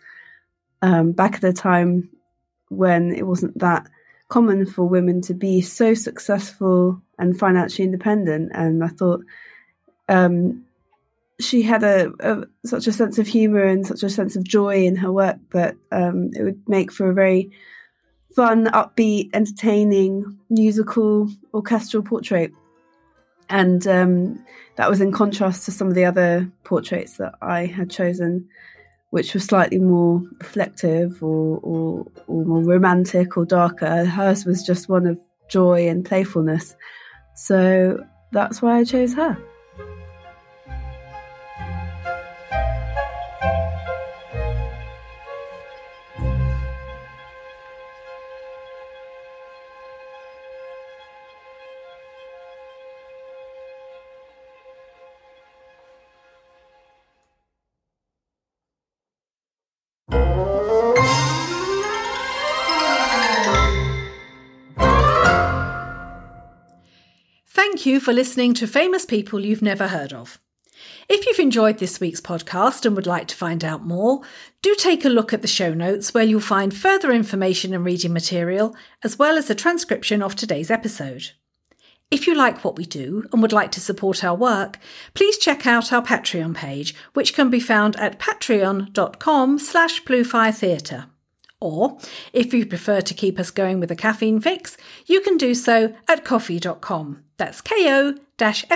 um, 0.81 1.11
back 1.11 1.35
at 1.35 1.43
a 1.43 1.53
time 1.53 2.09
when 2.69 3.13
it 3.13 3.27
wasn't 3.27 3.57
that 3.59 3.87
common 4.29 4.65
for 4.65 4.83
women 4.83 5.21
to 5.21 5.33
be 5.33 5.61
so 5.61 5.93
successful 5.93 7.01
and 7.19 7.37
financially 7.37 7.85
independent. 7.85 8.51
And 8.55 8.83
I 8.83 8.87
thought 8.87 9.21
um, 10.09 10.65
she 11.39 11.61
had 11.61 11.83
a, 11.83 12.11
a, 12.19 12.43
such 12.65 12.87
a 12.87 12.91
sense 12.91 13.19
of 13.19 13.27
humor 13.27 13.63
and 13.63 13.85
such 13.85 14.03
a 14.03 14.09
sense 14.09 14.35
of 14.35 14.43
joy 14.43 14.85
in 14.85 14.95
her 14.95 15.11
work 15.11 15.37
that 15.51 15.75
um, 15.91 16.31
it 16.33 16.43
would 16.43 16.67
make 16.67 16.91
for 16.91 17.09
a 17.09 17.13
very 17.13 17.51
fun, 18.35 18.65
upbeat, 18.67 19.29
entertaining, 19.33 20.37
musical, 20.49 21.29
orchestral 21.53 22.03
portrait. 22.03 22.51
And 23.49 23.85
um, 23.87 24.43
that 24.77 24.89
was 24.89 25.01
in 25.01 25.11
contrast 25.11 25.65
to 25.65 25.71
some 25.71 25.87
of 25.87 25.95
the 25.95 26.05
other 26.05 26.49
portraits 26.63 27.17
that 27.17 27.35
I 27.41 27.65
had 27.65 27.89
chosen 27.89 28.47
which 29.13 29.35
were 29.35 29.39
slightly 29.39 29.77
more 29.77 30.23
reflective 30.39 31.21
or, 31.21 31.59
or, 31.61 32.07
or 32.25 32.45
more 32.45 32.63
romantic 32.63 33.37
or 33.37 33.45
darker. 33.45 34.05
Hers 34.05 34.43
was 34.43 34.63
just 34.63 34.89
one 34.89 35.05
of 35.05 35.19
joy 35.47 35.87
and 35.87 36.03
playfulness. 36.03 36.75
So 37.35 38.03
that's 38.31 38.59
why 38.59 38.79
I 38.79 38.83
chose 38.83 39.13
her. 39.13 39.37
Thank 67.83 67.95
you 67.95 67.99
for 67.99 68.13
listening 68.13 68.53
to 68.53 68.65
Famous 68.65 69.05
People 69.05 69.41
You've 69.41 69.61
Never 69.61 69.89
Heard 69.89 70.13
of. 70.13 70.39
If 71.09 71.27
you've 71.27 71.39
enjoyed 71.39 71.79
this 71.79 71.99
week's 71.99 72.21
podcast 72.21 72.85
and 72.85 72.95
would 72.95 73.05
like 73.05 73.27
to 73.27 73.35
find 73.35 73.61
out 73.61 73.85
more, 73.85 74.21
do 74.61 74.73
take 74.75 75.03
a 75.03 75.09
look 75.09 75.33
at 75.33 75.41
the 75.41 75.49
show 75.49 75.73
notes 75.73 76.13
where 76.13 76.23
you'll 76.23 76.39
find 76.39 76.73
further 76.73 77.11
information 77.11 77.73
and 77.73 77.83
reading 77.83 78.13
material, 78.13 78.73
as 79.03 79.19
well 79.19 79.37
as 79.37 79.49
a 79.49 79.53
transcription 79.53 80.23
of 80.23 80.33
today's 80.33 80.71
episode. 80.71 81.31
If 82.09 82.25
you 82.25 82.35
like 82.35 82.63
what 82.63 82.77
we 82.77 82.85
do 82.85 83.25
and 83.33 83.41
would 83.41 83.51
like 83.51 83.71
to 83.71 83.81
support 83.81 84.23
our 84.23 84.33
work, 84.33 84.79
please 85.13 85.37
check 85.37 85.67
out 85.67 85.91
our 85.91 86.01
Patreon 86.01 86.55
page, 86.55 86.95
which 87.13 87.33
can 87.33 87.49
be 87.49 87.59
found 87.59 87.97
at 87.97 88.17
patreon.com 88.17 89.59
slash 89.59 90.01
bluefiretheatre. 90.05 91.07
Or, 91.59 91.97
if 92.31 92.53
you 92.53 92.65
prefer 92.65 93.01
to 93.01 93.13
keep 93.13 93.37
us 93.37 93.51
going 93.51 93.81
with 93.81 93.91
a 93.91 93.97
caffeine 93.97 94.39
fix, 94.39 94.77
you 95.05 95.19
can 95.19 95.35
do 95.35 95.53
so 95.53 95.93
at 96.07 96.23
ko-fi.com. 96.23 97.22
That's 97.43 97.59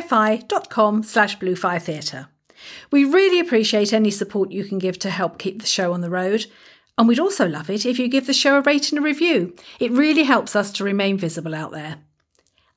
ko-fi.com 0.04 1.04
slash 1.04 1.40
bluefiretheatre. 1.40 2.28
We 2.92 3.06
really 3.06 3.40
appreciate 3.40 3.94
any 3.94 4.12
support 4.12 4.52
you 4.52 4.66
can 4.66 4.78
give 4.78 5.00
to 5.00 5.10
help 5.10 5.40
keep 5.40 5.62
the 5.62 5.68
show 5.68 5.94
on 5.94 6.02
the 6.02 6.10
road. 6.10 6.48
And 6.98 7.08
we'd 7.08 7.18
also 7.18 7.48
love 7.48 7.70
it 7.70 7.86
if 7.86 7.98
you 7.98 8.10
give 8.10 8.28
the 8.28 8.34
show 8.34 8.58
a 8.58 8.62
rate 8.62 8.90
and 8.92 9.00
a 9.00 9.02
review. 9.02 9.56
It 9.80 9.92
really 9.94 10.24
helps 10.24 10.54
us 10.54 10.74
to 10.74 10.84
remain 10.84 11.18
visible 11.18 11.56
out 11.56 11.72
there. 11.72 12.00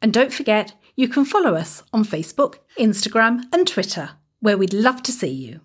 And 0.01 0.13
don't 0.13 0.33
forget, 0.33 0.75
you 0.95 1.09
can 1.09 1.25
follow 1.25 1.57
us 1.57 1.83
on 1.93 2.05
Facebook, 2.05 2.59
Instagram, 2.79 3.43
and 3.53 3.67
Twitter, 3.67 4.11
where 4.39 4.57
we'd 4.57 4.73
love 4.73 5.03
to 5.03 5.13
see 5.13 5.33
you. 5.33 5.61